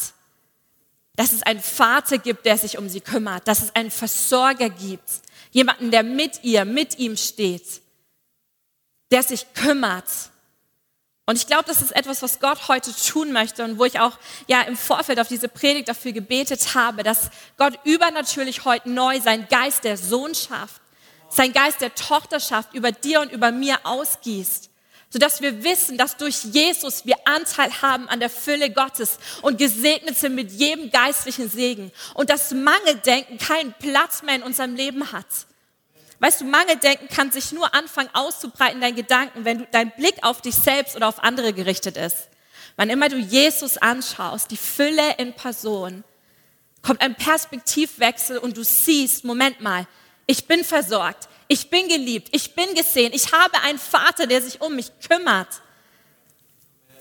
dass 1.15 1.31
es 1.31 1.43
einen 1.43 1.61
Vater 1.61 2.17
gibt, 2.17 2.47
der 2.47 2.57
sich 2.57 2.79
um 2.79 2.89
sie 2.89 3.01
kümmert, 3.01 3.47
dass 3.47 3.61
es 3.61 3.75
einen 3.75 3.91
Versorger 3.91 4.69
gibt, 4.69 5.09
jemanden, 5.51 5.91
der 5.91 6.01
mit 6.01 6.43
ihr, 6.43 6.65
mit 6.65 6.97
ihm 6.97 7.17
steht, 7.17 7.81
der 9.11 9.21
sich 9.21 9.53
kümmert 9.53 10.07
und 11.29 11.35
ich 11.35 11.45
glaube, 11.45 11.65
das 11.67 11.83
ist 11.83 11.95
etwas, 11.95 12.23
was 12.23 12.39
Gott 12.39 12.69
heute 12.69 12.91
tun 12.91 13.31
möchte 13.31 13.63
und 13.63 13.77
wo 13.77 13.85
ich 13.85 13.99
auch 13.99 14.17
ja 14.47 14.63
im 14.63 14.75
Vorfeld 14.75 15.19
auf 15.19 15.27
diese 15.27 15.47
Predigt 15.47 15.87
dafür 15.87 16.11
gebetet 16.11 16.73
habe, 16.73 17.03
dass 17.03 17.29
Gott 17.55 17.77
übernatürlich 17.83 18.65
heute 18.65 18.89
neu 18.89 19.21
seinen 19.21 19.47
Geist 19.47 19.83
der 19.83 19.95
Sohnschaft, 19.95 20.81
sein 21.29 21.53
Geist 21.53 21.81
der 21.81 21.93
Tochterschaft 21.93 22.73
über 22.73 22.91
dir 22.91 23.21
und 23.21 23.31
über 23.31 23.51
mir 23.51 23.77
ausgießt, 23.83 24.71
sodass 25.11 25.39
wir 25.39 25.63
wissen, 25.63 25.99
dass 25.99 26.17
durch 26.17 26.45
Jesus 26.45 27.05
wir 27.05 27.17
Anteil 27.25 27.79
haben 27.83 28.09
an 28.09 28.19
der 28.19 28.31
Fülle 28.31 28.71
Gottes 28.71 29.19
und 29.43 29.59
gesegnet 29.59 30.17
sind 30.17 30.33
mit 30.33 30.51
jedem 30.51 30.89
geistlichen 30.89 31.47
Segen 31.47 31.91
und 32.15 32.31
dass 32.31 32.49
Mangeldenken 32.55 33.37
keinen 33.37 33.75
Platz 33.77 34.23
mehr 34.23 34.33
in 34.33 34.41
unserem 34.41 34.73
Leben 34.73 35.11
hat. 35.11 35.27
Weißt 36.19 36.41
du, 36.41 36.45
Mangeldenken 36.45 37.07
kann 37.07 37.31
sich 37.31 37.51
nur 37.51 37.73
anfangen 37.73 38.09
auszubreiten, 38.13 38.75
in 38.75 38.81
deinen 38.81 38.95
Gedanken, 38.95 39.45
wenn 39.45 39.59
du, 39.59 39.67
dein 39.71 39.91
Blick 39.91 40.15
auf 40.21 40.41
dich 40.41 40.55
selbst 40.55 40.95
oder 40.95 41.07
auf 41.07 41.23
andere 41.23 41.53
gerichtet 41.53 41.95
ist. 41.95 42.27
Wann 42.75 42.89
immer 42.89 43.09
du 43.09 43.17
Jesus 43.17 43.77
anschaust, 43.77 44.51
die 44.51 44.57
Fülle 44.57 45.15
in 45.17 45.33
Person, 45.33 46.03
kommt 46.81 47.01
ein 47.01 47.15
Perspektivwechsel 47.15 48.37
und 48.37 48.57
du 48.57 48.63
siehst, 48.63 49.23
Moment 49.23 49.61
mal, 49.61 49.87
ich 50.25 50.45
bin 50.45 50.63
versorgt, 50.63 51.27
ich 51.47 51.69
bin 51.69 51.87
geliebt, 51.87 52.29
ich 52.31 52.53
bin 52.53 52.73
gesehen, 52.75 53.11
ich 53.13 53.31
habe 53.31 53.61
einen 53.63 53.79
Vater, 53.79 54.27
der 54.27 54.41
sich 54.41 54.61
um 54.61 54.75
mich 54.75 54.91
kümmert. 55.07 55.47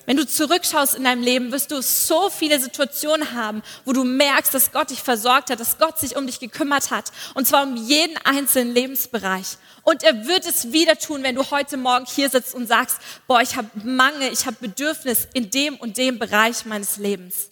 Wenn 0.08 0.16
du 0.16 0.26
zurückschaust 0.26 0.94
in 0.94 1.04
deinem 1.04 1.22
Leben, 1.22 1.52
wirst 1.52 1.70
du 1.70 1.82
so 1.82 2.30
viele 2.30 2.58
Situationen 2.58 3.32
haben, 3.32 3.62
wo 3.84 3.92
du 3.92 4.04
merkst, 4.04 4.54
dass 4.54 4.72
Gott 4.72 4.88
dich 4.88 5.02
versorgt 5.02 5.50
hat, 5.50 5.60
dass 5.60 5.76
Gott 5.76 5.98
sich 5.98 6.16
um 6.16 6.26
dich 6.26 6.40
gekümmert 6.40 6.90
hat. 6.90 7.12
Und 7.34 7.46
zwar 7.46 7.64
um 7.64 7.76
jeden 7.76 8.16
einzelnen 8.24 8.72
Lebensbereich. 8.72 9.58
Und 9.82 10.02
er 10.04 10.26
wird 10.26 10.46
es 10.46 10.72
wieder 10.72 10.96
tun, 10.96 11.22
wenn 11.24 11.34
du 11.34 11.50
heute 11.50 11.76
Morgen 11.76 12.06
hier 12.06 12.30
sitzt 12.30 12.54
und 12.54 12.66
sagst, 12.66 12.96
boah, 13.26 13.42
ich 13.42 13.56
habe 13.56 13.68
Mangel, 13.84 14.32
ich 14.32 14.46
habe 14.46 14.56
Bedürfnis 14.58 15.28
in 15.34 15.50
dem 15.50 15.76
und 15.76 15.98
dem 15.98 16.18
Bereich 16.18 16.64
meines 16.64 16.96
Lebens. 16.96 17.50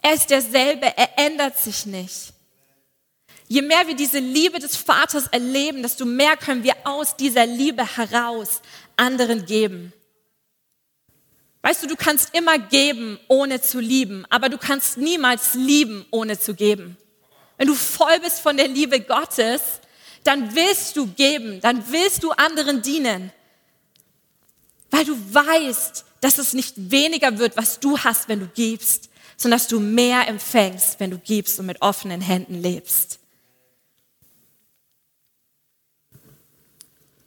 Er 0.00 0.14
ist 0.14 0.30
derselbe, 0.30 0.96
er 0.96 1.18
ändert 1.18 1.58
sich 1.58 1.84
nicht. 1.84 2.32
Je 3.48 3.62
mehr 3.62 3.88
wir 3.88 3.96
diese 3.96 4.20
Liebe 4.20 4.60
des 4.60 4.76
Vaters 4.76 5.26
erleben, 5.32 5.82
desto 5.82 6.04
mehr 6.04 6.36
können 6.36 6.62
wir 6.62 6.76
aus 6.84 7.16
dieser 7.16 7.44
Liebe 7.44 7.84
heraus 7.96 8.62
anderen 8.96 9.46
geben. 9.46 9.92
Weißt 11.68 11.82
du, 11.82 11.86
du 11.86 11.96
kannst 11.96 12.34
immer 12.34 12.58
geben, 12.58 13.20
ohne 13.28 13.60
zu 13.60 13.78
lieben, 13.78 14.24
aber 14.30 14.48
du 14.48 14.56
kannst 14.56 14.96
niemals 14.96 15.52
lieben, 15.52 16.06
ohne 16.10 16.38
zu 16.38 16.54
geben. 16.54 16.96
Wenn 17.58 17.66
du 17.66 17.74
voll 17.74 18.18
bist 18.20 18.40
von 18.40 18.56
der 18.56 18.68
Liebe 18.68 19.00
Gottes, 19.00 19.60
dann 20.24 20.54
willst 20.54 20.96
du 20.96 21.08
geben, 21.08 21.60
dann 21.60 21.84
willst 21.92 22.22
du 22.22 22.30
anderen 22.30 22.80
dienen, 22.80 23.30
weil 24.90 25.04
du 25.04 25.14
weißt, 25.34 26.06
dass 26.22 26.38
es 26.38 26.54
nicht 26.54 26.90
weniger 26.90 27.38
wird, 27.38 27.58
was 27.58 27.80
du 27.80 27.98
hast, 27.98 28.30
wenn 28.30 28.40
du 28.40 28.46
gibst, 28.46 29.10
sondern 29.36 29.58
dass 29.58 29.68
du 29.68 29.78
mehr 29.78 30.26
empfängst, 30.26 30.98
wenn 31.00 31.10
du 31.10 31.18
gibst 31.18 31.60
und 31.60 31.66
mit 31.66 31.82
offenen 31.82 32.22
Händen 32.22 32.54
lebst. 32.54 33.18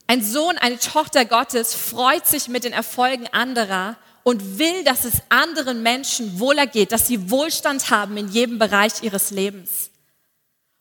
Ein 0.08 0.24
Sohn, 0.24 0.58
eine 0.58 0.80
Tochter 0.80 1.26
Gottes 1.26 1.76
freut 1.76 2.26
sich 2.26 2.48
mit 2.48 2.64
den 2.64 2.72
Erfolgen 2.72 3.28
anderer 3.28 3.96
und 4.24 4.58
will, 4.58 4.84
dass 4.84 5.04
es 5.04 5.22
anderen 5.28 5.82
Menschen 5.82 6.38
wohler 6.38 6.66
geht, 6.66 6.92
dass 6.92 7.06
sie 7.06 7.30
Wohlstand 7.30 7.90
haben 7.90 8.16
in 8.16 8.28
jedem 8.28 8.58
Bereich 8.58 9.02
ihres 9.02 9.30
Lebens. 9.30 9.90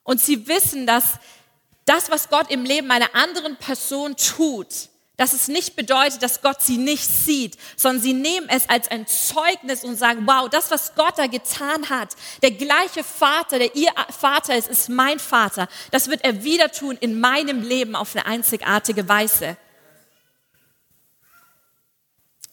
Und 0.04 0.22
sie 0.22 0.48
wissen, 0.48 0.86
dass 0.86 1.04
das, 1.86 2.12
was 2.12 2.30
Gott 2.30 2.52
im 2.52 2.64
Leben 2.64 2.92
einer 2.92 3.14
anderen 3.16 3.58
Person 3.58 4.16
tut, 4.16 4.90
dass 5.18 5.34
es 5.34 5.48
nicht 5.48 5.76
bedeutet, 5.76 6.24
dass 6.24 6.42
Gott 6.42 6.64
sie 6.64 6.78
nicht 6.78 7.08
sieht, 7.08 7.56
sondern 7.76 8.02
sie 8.02 8.14
nehmen 8.14 8.48
es 8.50 8.68
als 8.70 8.90
ein 8.90 9.06
Zeugnis 9.06 9.84
und 9.84 9.96
sagen, 9.96 10.24
wow, 10.26 10.50
das, 10.50 10.72
was 10.72 10.96
Gott 10.96 11.14
da 11.18 11.28
getan 11.28 11.90
hat, 11.92 12.16
der 12.42 12.50
gleiche 12.50 13.04
Vater, 13.04 13.60
der 13.60 13.76
ihr 13.76 13.92
Vater 14.10 14.58
ist, 14.58 14.68
ist 14.68 14.90
mein 14.90 15.20
Vater. 15.20 15.68
Das 15.92 16.08
wird 16.08 16.24
er 16.24 16.44
wieder 16.44 16.72
tun 16.72 16.98
in 17.00 17.20
meinem 17.20 17.62
Leben 17.62 17.96
auf 17.96 18.16
eine 18.16 18.26
einzigartige 18.26 19.08
Weise. 19.08 19.58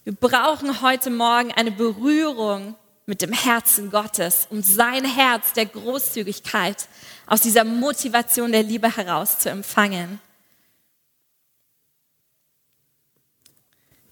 Wir 0.09 0.15
brauchen 0.15 0.81
heute 0.81 1.11
Morgen 1.11 1.53
eine 1.53 1.71
Berührung 1.71 2.77
mit 3.05 3.21
dem 3.21 3.31
Herzen 3.31 3.91
Gottes, 3.91 4.47
um 4.49 4.63
sein 4.63 5.05
Herz 5.05 5.53
der 5.53 5.67
Großzügigkeit 5.67 6.89
aus 7.27 7.43
dieser 7.43 7.65
Motivation 7.65 8.51
der 8.51 8.63
Liebe 8.63 8.97
heraus 8.97 9.39
zu 9.39 9.51
empfangen. 9.51 10.19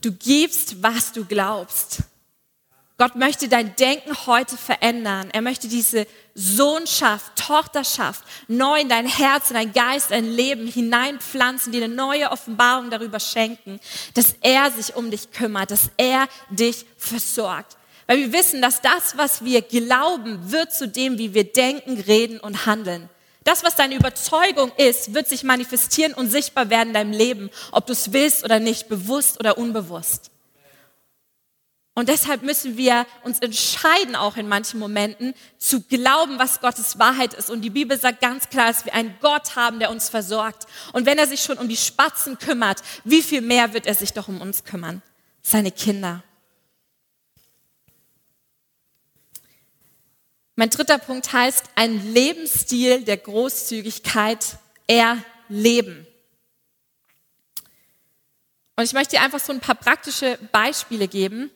Du 0.03 0.13
gibst, 0.13 0.83
was 0.83 1.13
du 1.13 1.25
glaubst. 1.25 2.03
Gott 2.99 3.15
möchte 3.15 3.49
dein 3.49 3.77
Denken 3.77 4.27
heute 4.27 4.57
verändern. 4.57 5.29
Er 5.31 5.43
möchte 5.43 5.69
diese 5.69 6.07
Sohnschaft, 6.35 7.37
Tochterschaft 7.37 8.25
neu 8.49 8.81
in 8.81 8.89
dein 8.89 9.07
Herz, 9.07 9.51
in 9.51 9.55
dein 9.55 9.73
Geist, 9.75 10.13
dein 10.13 10.25
Leben 10.25 10.67
hineinpflanzen, 10.67 11.73
dir 11.73 11.85
eine 11.85 11.95
neue 11.95 12.31
Offenbarung 12.31 12.89
darüber 12.91 13.21
schenken, 13.21 13.81
dass 14.15 14.35
er 14.41 14.71
sich 14.71 14.97
um 14.97 15.11
dich 15.11 15.31
kümmert, 15.31 15.71
dass 15.71 15.91
er 15.99 16.27
dich 16.49 16.87
versorgt. 16.97 17.77
Weil 18.07 18.19
wir 18.19 18.33
wissen, 18.33 18.63
dass 18.63 18.81
das, 18.81 19.19
was 19.19 19.45
wir 19.45 19.61
glauben, 19.61 20.51
wird 20.51 20.73
zu 20.73 20.89
dem, 20.89 21.19
wie 21.19 21.35
wir 21.35 21.45
denken, 21.45 22.01
reden 22.01 22.41
und 22.41 22.65
handeln. 22.65 23.11
Das, 23.45 23.63
was 23.63 23.77
deine 23.77 23.95
Überzeugung 23.95 24.73
ist, 24.77 25.13
wird 25.13 25.29
sich 25.29 25.45
manifestieren 25.45 26.15
und 26.15 26.31
sichtbar 26.31 26.71
werden 26.71 26.89
in 26.89 26.95
deinem 26.95 27.13
Leben, 27.13 27.51
ob 27.73 27.87
du 27.87 27.93
es 27.93 28.13
willst 28.13 28.43
oder 28.43 28.59
nicht, 28.59 28.89
bewusst 28.89 29.39
oder 29.39 29.59
unbewusst. 29.59 30.31
Und 31.99 32.11
deshalb 32.11 32.43
müssen 32.43 32.77
wir 32.77 33.07
uns 33.23 33.39
entscheiden, 33.39 34.17
auch 34.17 34.37
in 34.37 34.49
manchen 34.49 34.79
Momenten, 34.79 35.33
zu 35.57 35.81
glauben, 35.81 36.39
was 36.39 36.61
Gottes 36.61 36.99
Wahrheit 36.99 37.33
ist. 37.33 37.49
Und 37.49 37.63
die 37.63 37.71
Bibel 37.71 37.99
sagt 37.99 38.21
ganz 38.21 38.51
klar, 38.51 38.67
dass 38.67 38.85
wir 38.85 38.93
einen 38.93 39.17
Gott 39.23 39.57
haben, 39.57 39.79
der 39.79 39.91
uns 39.91 40.11
versorgt. 40.11 40.67
Und 40.93 41.07
wenn 41.07 41.17
er 41.17 41.27
sich 41.27 41.43
schon 41.43 41.57
um 41.57 41.69
die 41.69 41.77
Spatzen 41.77 42.37
kümmert, 42.37 42.83
wie 43.05 43.23
viel 43.23 43.41
mehr 43.41 43.73
wird 43.73 43.87
er 43.87 43.95
sich 43.95 44.13
doch 44.13 44.29
um 44.29 44.43
uns 44.43 44.65
kümmern? 44.65 45.01
Seine 45.41 45.73
Kinder. 45.73 46.23
Mein 50.55 50.69
dritter 50.69 50.99
Punkt 50.99 51.33
heißt, 51.33 51.65
ein 51.77 52.13
Lebensstil 52.13 53.05
der 53.05 53.17
Großzügigkeit 53.17 54.59
erleben. 54.87 56.07
Und 58.77 58.85
ich 58.85 58.93
möchte 58.93 59.17
dir 59.17 59.23
einfach 59.23 59.41
so 59.41 59.55
ein 59.55 59.61
paar 59.61 59.77
praktische 59.77 60.39
Beispiele 60.53 61.09
geben. 61.09 61.51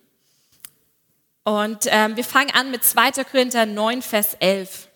Und 1.51 1.87
ähm, 1.87 2.15
wir 2.15 2.23
fangen 2.23 2.53
an 2.53 2.71
mit 2.71 2.85
2. 2.85 3.25
Korinther 3.25 3.67
9, 3.67 4.03
Vers 4.03 4.37
11. 4.39 4.87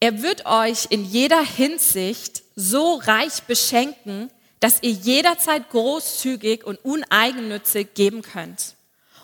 Er 0.00 0.20
wird 0.20 0.46
euch 0.46 0.88
in 0.90 1.04
jeder 1.04 1.44
Hinsicht 1.44 2.42
so 2.56 2.96
reich 2.96 3.44
beschenken, 3.44 4.32
dass 4.58 4.82
ihr 4.82 4.90
jederzeit 4.90 5.70
großzügig 5.70 6.64
und 6.64 6.84
uneigennützig 6.84 7.94
geben 7.94 8.22
könnt. 8.22 8.74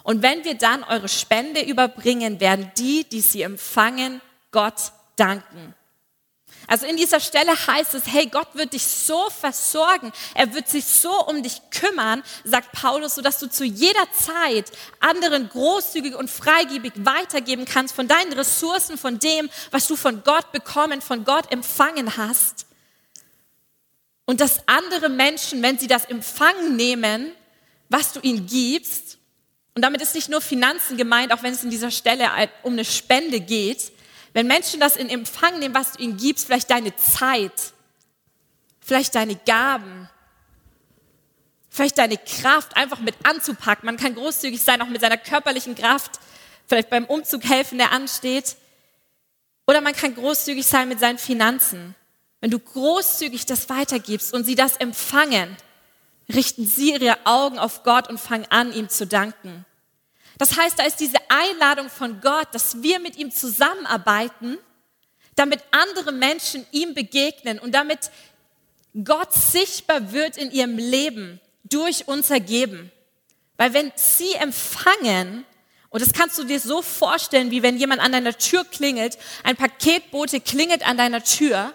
Und 0.04 0.22
wenn 0.22 0.44
wir 0.44 0.54
dann 0.54 0.84
eure 0.84 1.08
Spende 1.08 1.62
überbringen, 1.62 2.38
werden 2.38 2.70
die, 2.78 3.02
die 3.08 3.22
sie 3.22 3.42
empfangen, 3.42 4.20
Gott 4.52 4.92
danken. 5.16 5.74
Also 6.66 6.86
in 6.86 6.96
dieser 6.96 7.20
Stelle 7.20 7.52
heißt 7.66 7.94
es, 7.94 8.04
hey, 8.06 8.26
Gott 8.26 8.54
wird 8.54 8.72
dich 8.72 8.86
so 8.86 9.28
versorgen, 9.30 10.12
er 10.34 10.54
wird 10.54 10.68
sich 10.68 10.84
so 10.84 11.12
um 11.26 11.42
dich 11.42 11.60
kümmern, 11.70 12.22
sagt 12.44 12.72
Paulus, 12.72 13.16
sodass 13.16 13.38
du 13.38 13.50
zu 13.50 13.64
jeder 13.64 14.06
Zeit 14.12 14.70
anderen 15.00 15.48
großzügig 15.48 16.14
und 16.14 16.30
freigebig 16.30 16.92
weitergeben 16.96 17.64
kannst 17.64 17.94
von 17.94 18.08
deinen 18.08 18.32
Ressourcen, 18.32 18.96
von 18.96 19.18
dem, 19.18 19.50
was 19.70 19.86
du 19.86 19.96
von 19.96 20.22
Gott 20.24 20.52
bekommen, 20.52 21.02
von 21.02 21.24
Gott 21.24 21.50
empfangen 21.52 22.16
hast. 22.16 22.66
Und 24.24 24.40
dass 24.40 24.66
andere 24.66 25.08
Menschen, 25.08 25.62
wenn 25.62 25.78
sie 25.78 25.88
das 25.88 26.04
empfangen 26.04 26.76
nehmen, 26.76 27.32
was 27.88 28.12
du 28.12 28.20
ihnen 28.20 28.46
gibst, 28.46 29.18
und 29.74 29.82
damit 29.82 30.02
ist 30.02 30.14
nicht 30.14 30.28
nur 30.28 30.40
Finanzen 30.40 30.96
gemeint, 30.96 31.32
auch 31.32 31.42
wenn 31.42 31.54
es 31.54 31.64
in 31.64 31.70
dieser 31.70 31.90
Stelle 31.90 32.28
um 32.62 32.74
eine 32.74 32.84
Spende 32.84 33.40
geht. 33.40 33.92
Wenn 34.32 34.46
Menschen 34.46 34.80
das 34.80 34.96
in 34.96 35.08
Empfang 35.08 35.58
nehmen, 35.58 35.74
was 35.74 35.92
du 35.92 36.02
ihnen 36.02 36.16
gibst, 36.16 36.46
vielleicht 36.46 36.70
deine 36.70 36.94
Zeit, 36.96 37.72
vielleicht 38.80 39.14
deine 39.14 39.36
Gaben, 39.36 40.08
vielleicht 41.68 41.98
deine 41.98 42.18
Kraft 42.18 42.76
einfach 42.76 43.00
mit 43.00 43.14
anzupacken. 43.22 43.86
Man 43.86 43.96
kann 43.96 44.14
großzügig 44.14 44.60
sein, 44.60 44.82
auch 44.82 44.88
mit 44.88 45.00
seiner 45.00 45.16
körperlichen 45.16 45.74
Kraft, 45.74 46.20
vielleicht 46.66 46.90
beim 46.90 47.06
Umzug 47.06 47.44
helfen, 47.44 47.78
der 47.78 47.92
ansteht. 47.92 48.56
Oder 49.66 49.80
man 49.80 49.94
kann 49.94 50.14
großzügig 50.14 50.66
sein 50.66 50.88
mit 50.88 51.00
seinen 51.00 51.18
Finanzen. 51.18 51.94
Wenn 52.40 52.50
du 52.50 52.58
großzügig 52.58 53.46
das 53.46 53.68
weitergibst 53.68 54.34
und 54.34 54.44
sie 54.44 54.54
das 54.54 54.76
empfangen, 54.76 55.56
richten 56.28 56.66
sie 56.66 56.92
ihre 56.92 57.18
Augen 57.24 57.58
auf 57.58 57.84
Gott 57.84 58.08
und 58.08 58.18
fangen 58.18 58.46
an, 58.50 58.72
ihm 58.72 58.88
zu 58.88 59.06
danken. 59.06 59.64
Das 60.38 60.56
heißt, 60.56 60.78
da 60.78 60.84
ist 60.84 61.00
diese 61.00 61.18
Einladung 61.28 61.88
von 61.90 62.20
Gott, 62.20 62.48
dass 62.52 62.82
wir 62.82 62.98
mit 62.98 63.16
ihm 63.16 63.30
zusammenarbeiten, 63.30 64.58
damit 65.34 65.60
andere 65.70 66.12
Menschen 66.12 66.66
ihm 66.72 66.94
begegnen 66.94 67.58
und 67.58 67.72
damit 67.72 68.10
Gott 69.04 69.32
sichtbar 69.32 70.12
wird 70.12 70.36
in 70.36 70.50
ihrem 70.50 70.76
Leben 70.76 71.40
durch 71.64 72.08
unser 72.08 72.40
Geben. 72.40 72.90
Weil 73.56 73.72
wenn 73.74 73.92
sie 73.94 74.32
empfangen, 74.34 75.44
und 75.88 76.02
das 76.02 76.12
kannst 76.12 76.38
du 76.38 76.44
dir 76.44 76.60
so 76.60 76.82
vorstellen, 76.82 77.50
wie 77.50 77.62
wenn 77.62 77.76
jemand 77.76 78.00
an 78.00 78.12
deiner 78.12 78.36
Tür 78.36 78.64
klingelt, 78.64 79.18
ein 79.44 79.56
Paketbote 79.56 80.40
klingelt 80.40 80.86
an 80.86 80.96
deiner 80.96 81.22
Tür 81.22 81.74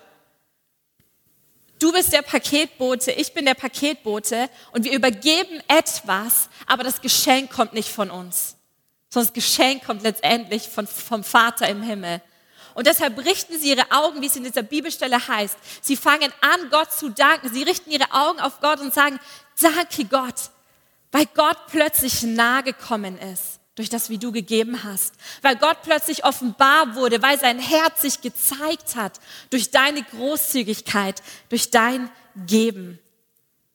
Du 1.80 1.92
bist 1.92 2.12
der 2.12 2.24
Paketbote, 2.24 3.12
ich 3.12 3.34
bin 3.34 3.46
der 3.46 3.54
Paketbote 3.54 4.50
und 4.72 4.84
wir 4.84 4.94
übergeben 4.94 5.62
etwas, 5.68 6.50
aber 6.66 6.84
das 6.84 7.02
Geschenk 7.02 7.52
kommt 7.52 7.74
nicht 7.74 7.90
von 7.90 8.10
uns, 8.10 8.56
sondern 9.10 9.28
das 9.28 9.34
Geschenk 9.34 9.86
kommt 9.86 10.02
letztendlich 10.02 10.70
von, 10.70 10.88
vom 10.88 11.24
Vater 11.24 11.68
im 11.70 11.84
Himmel. 11.84 12.22
Und 12.74 12.88
deshalb 12.88 13.18
richten 13.26 13.58
sie 13.60 13.70
ihre 13.72 13.92
Augen, 13.92 14.22
wie 14.22 14.28
es 14.28 14.36
in 14.36 14.44
dieser 14.44 14.63
Bibelstelle 14.63 15.28
heißt. 15.28 15.58
Sie 15.82 15.96
fangen 15.96 16.32
an, 16.42 16.70
Gott 16.70 16.92
zu 16.92 17.10
danken. 17.10 17.52
Sie 17.52 17.63
richten 17.63 17.90
ihre 17.90 18.12
Augen 18.12 18.40
auf 18.40 18.60
Gott 18.60 18.80
und 18.80 18.94
sagen, 18.94 19.20
danke 19.60 20.06
Gott, 20.06 20.52
weil 21.12 21.26
Gott 21.34 21.58
plötzlich 21.72 22.22
nahe 22.22 22.62
gekommen 22.63 23.18
ist 23.18 23.57
durch 23.78 23.90
das, 23.90 24.10
wie 24.10 24.18
du 24.18 24.32
gegeben 24.32 24.84
hast, 24.84 25.13
weil 25.44 25.56
Gott 25.56 25.84
plötzlich 25.84 26.26
offenbar 26.26 26.96
wurde, 26.96 27.22
weil 27.22 27.40
sein 27.40 27.60
Herz 27.60 28.02
sich 28.02 28.22
gezeigt 28.22 28.96
hat 28.96 29.20
durch 29.52 29.70
deine 29.70 30.02
Großzügigkeit, 30.02 31.22
durch 31.50 31.70
dein 31.70 32.10
Geben. 32.48 33.00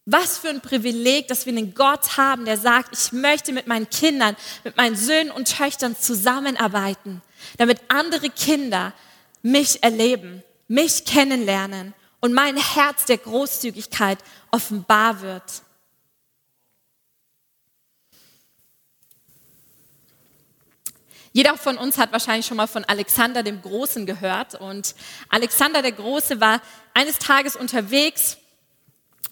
Was 0.04 0.38
für 0.38 0.48
ein 0.48 0.60
Privileg, 0.60 1.28
dass 1.28 1.46
wir 1.46 1.52
einen 1.52 1.74
Gott 1.74 2.16
haben, 2.16 2.44
der 2.44 2.58
sagt, 2.58 2.90
ich 2.92 3.12
möchte 3.12 3.52
mit 3.52 3.68
meinen 3.68 3.88
Kindern, 3.88 4.36
mit 4.64 4.76
meinen 4.76 4.96
Söhnen 4.96 5.30
und 5.30 5.56
Töchtern 5.56 5.96
zusammenarbeiten, 5.96 7.22
damit 7.56 7.80
andere 7.86 8.28
Kinder 8.28 8.92
mich 9.42 9.84
erleben, 9.84 10.42
mich 10.66 11.04
kennenlernen 11.04 11.94
und 12.18 12.32
mein 12.32 12.56
Herz 12.56 13.04
der 13.04 13.18
Großzügigkeit 13.18 14.18
offenbar 14.50 15.22
wird. 15.22 15.62
Jeder 21.32 21.56
von 21.56 21.78
uns 21.78 21.96
hat 21.98 22.12
wahrscheinlich 22.12 22.46
schon 22.46 22.58
mal 22.58 22.66
von 22.66 22.84
Alexander 22.84 23.42
dem 23.42 23.62
Großen 23.62 24.04
gehört. 24.04 24.54
Und 24.54 24.94
Alexander 25.30 25.80
der 25.80 25.92
Große 25.92 26.40
war 26.40 26.60
eines 26.94 27.18
Tages 27.18 27.56
unterwegs, 27.56 28.36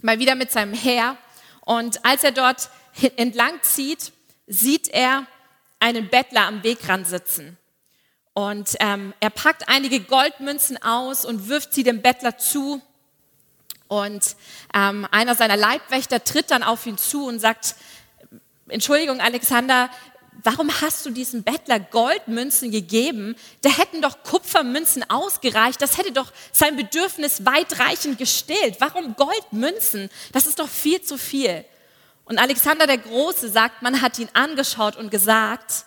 mal 0.01 0.19
wieder 0.19 0.35
mit 0.35 0.51
seinem 0.51 0.73
Heer. 0.73 1.17
Und 1.61 2.05
als 2.05 2.25
er 2.25 2.33
dort 2.33 2.71
entlang 3.17 3.63
zieht, 3.63 4.13
sieht 4.47 4.89
er 4.89 5.27
einen 5.79 6.09
Bettler 6.09 6.47
am 6.47 6.63
Wegrand 6.63 7.07
sitzen. 7.07 7.59
Und 8.33 8.77
ähm, 8.81 9.13
er 9.21 9.31
packt 9.31 9.69
einige 9.69 10.01
Goldmünzen 10.01 10.83
aus 10.83 11.25
und 11.25 11.49
wirft 11.49 11.75
sie 11.75 11.83
dem 11.83 12.01
Bettler 12.01 12.39
zu. 12.39 12.81
Und 13.89 14.37
ähm, 14.73 15.07
einer 15.11 15.35
seiner 15.35 15.57
Leibwächter 15.57 16.23
tritt 16.25 16.51
dann 16.51 16.63
auf 16.63 16.87
ihn 16.87 16.97
zu 16.97 17.27
und 17.27 17.41
sagt, 17.41 17.75
Entschuldigung, 18.69 19.21
Alexander, 19.21 19.91
warum 20.43 20.71
hast 20.81 21.05
du 21.07 21.11
diesem 21.11 21.43
Bettler 21.43 21.81
Goldmünzen 21.81 22.71
gegeben? 22.71 23.37
Da 23.63 23.71
hätten 23.71 24.03
doch 24.03 24.23
Kupfermünzen 24.23 25.09
ausgereicht. 25.09 25.81
Das 25.83 25.99
hätte 25.99 26.13
doch 26.13 26.33
sein 26.53 26.77
Bedürfnis 26.77 27.45
weitreichend 27.45 28.19
gestillt. 28.19 28.77
Warum 28.81 29.17
Goldmünzen? 29.17 30.11
Das 30.33 30.47
ist 30.47 30.59
doch 30.59 30.69
viel 30.69 31.03
zu 31.03 31.19
viel. 31.19 31.65
Und 32.25 32.39
Alexander 32.39 32.87
der 32.87 32.99
Große 32.99 33.49
sagt, 33.49 33.83
man 33.83 34.03
hat 34.03 34.19
ihn 34.19 34.29
angeschaut 34.35 34.97
und 34.97 35.11
gesagt, 35.11 35.85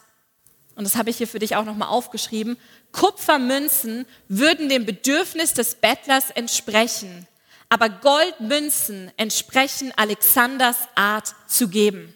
und 0.76 0.84
das 0.84 0.96
habe 0.96 1.10
ich 1.10 1.18
hier 1.18 1.28
für 1.28 1.40
dich 1.40 1.56
auch 1.56 1.66
nochmal 1.66 1.90
aufgeschrieben, 1.90 2.58
Kupfermünzen 2.92 4.06
würden 4.28 4.70
dem 4.70 4.86
Bedürfnis 4.86 5.54
des 5.54 5.76
Bettlers 5.76 6.32
entsprechen, 6.32 7.28
aber 7.70 7.90
Goldmünzen 7.90 9.12
entsprechen 9.18 9.94
Alexanders 9.96 10.78
Art 10.96 11.34
zu 11.48 11.70
geben. 11.70 12.14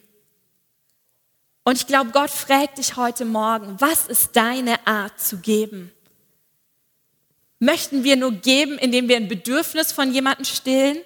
Und 1.67 1.75
ich 1.75 1.85
glaube, 1.85 2.11
Gott 2.11 2.29
fragt 2.29 2.77
dich 2.77 2.95
heute 2.95 3.25
Morgen, 3.25 3.75
was 3.79 4.07
ist 4.07 4.37
deine 4.37 4.87
Art 4.87 5.19
zu 5.19 5.39
geben? 5.39 5.91
Möchten 7.59 8.05
wir 8.05 8.15
nur 8.15 8.31
geben, 8.31 8.77
indem 8.77 9.09
wir 9.09 9.17
ein 9.17 9.27
Bedürfnis 9.27 9.91
von 9.91 10.13
jemandem 10.13 10.45
stillen? 10.45 10.97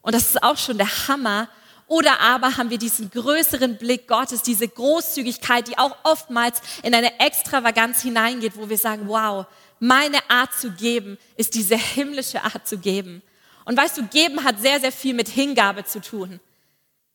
Und 0.00 0.14
das 0.14 0.28
ist 0.28 0.42
auch 0.42 0.56
schon 0.56 0.78
der 0.78 1.06
Hammer. 1.06 1.50
Oder 1.86 2.18
aber 2.20 2.56
haben 2.56 2.70
wir 2.70 2.78
diesen 2.78 3.10
größeren 3.10 3.76
Blick 3.76 4.08
Gottes, 4.08 4.40
diese 4.40 4.66
Großzügigkeit, 4.66 5.68
die 5.68 5.76
auch 5.76 5.94
oftmals 6.02 6.62
in 6.82 6.94
eine 6.94 7.20
Extravaganz 7.20 8.00
hineingeht, 8.00 8.56
wo 8.56 8.70
wir 8.70 8.78
sagen, 8.78 9.08
wow, 9.08 9.44
meine 9.80 10.30
Art 10.30 10.54
zu 10.54 10.70
geben 10.70 11.18
ist 11.36 11.54
diese 11.54 11.76
himmlische 11.76 12.42
Art 12.42 12.66
zu 12.66 12.78
geben. 12.78 13.20
Und 13.66 13.76
weißt 13.76 13.98
du, 13.98 14.06
geben 14.06 14.44
hat 14.44 14.62
sehr, 14.62 14.80
sehr 14.80 14.92
viel 14.92 15.12
mit 15.12 15.28
Hingabe 15.28 15.84
zu 15.84 16.00
tun. 16.00 16.40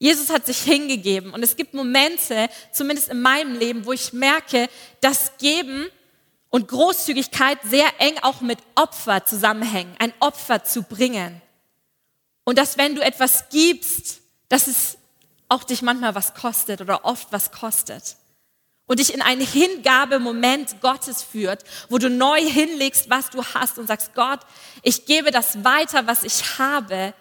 Jesus 0.01 0.31
hat 0.31 0.47
sich 0.47 0.57
hingegeben. 0.63 1.31
Und 1.31 1.43
es 1.43 1.55
gibt 1.55 1.75
Momente, 1.75 2.49
zumindest 2.71 3.09
in 3.09 3.21
meinem 3.21 3.53
Leben, 3.53 3.85
wo 3.85 3.93
ich 3.93 4.13
merke, 4.13 4.67
dass 4.99 5.37
Geben 5.37 5.85
und 6.49 6.69
Großzügigkeit 6.69 7.59
sehr 7.63 7.87
eng 7.99 8.17
auch 8.23 8.41
mit 8.41 8.57
Opfer 8.73 9.25
zusammenhängen, 9.25 9.93
ein 9.99 10.11
Opfer 10.19 10.63
zu 10.63 10.81
bringen. 10.81 11.39
Und 12.45 12.57
dass 12.57 12.79
wenn 12.79 12.95
du 12.95 13.03
etwas 13.03 13.49
gibst, 13.49 14.21
dass 14.49 14.65
es 14.65 14.97
auch 15.49 15.63
dich 15.63 15.83
manchmal 15.83 16.15
was 16.15 16.33
kostet 16.33 16.81
oder 16.81 17.05
oft 17.05 17.27
was 17.31 17.51
kostet. 17.51 18.15
Und 18.87 18.97
dich 18.97 19.13
in 19.13 19.21
einen 19.21 19.45
Hingabemoment 19.45 20.81
Gottes 20.81 21.21
führt, 21.21 21.63
wo 21.89 21.99
du 21.99 22.09
neu 22.09 22.41
hinlegst, 22.41 23.11
was 23.11 23.29
du 23.29 23.45
hast 23.45 23.77
und 23.77 23.85
sagst, 23.85 24.15
Gott, 24.15 24.39
ich 24.81 25.05
gebe 25.05 25.29
das 25.29 25.63
weiter, 25.63 26.07
was 26.07 26.23
ich 26.23 26.57
habe, 26.57 27.13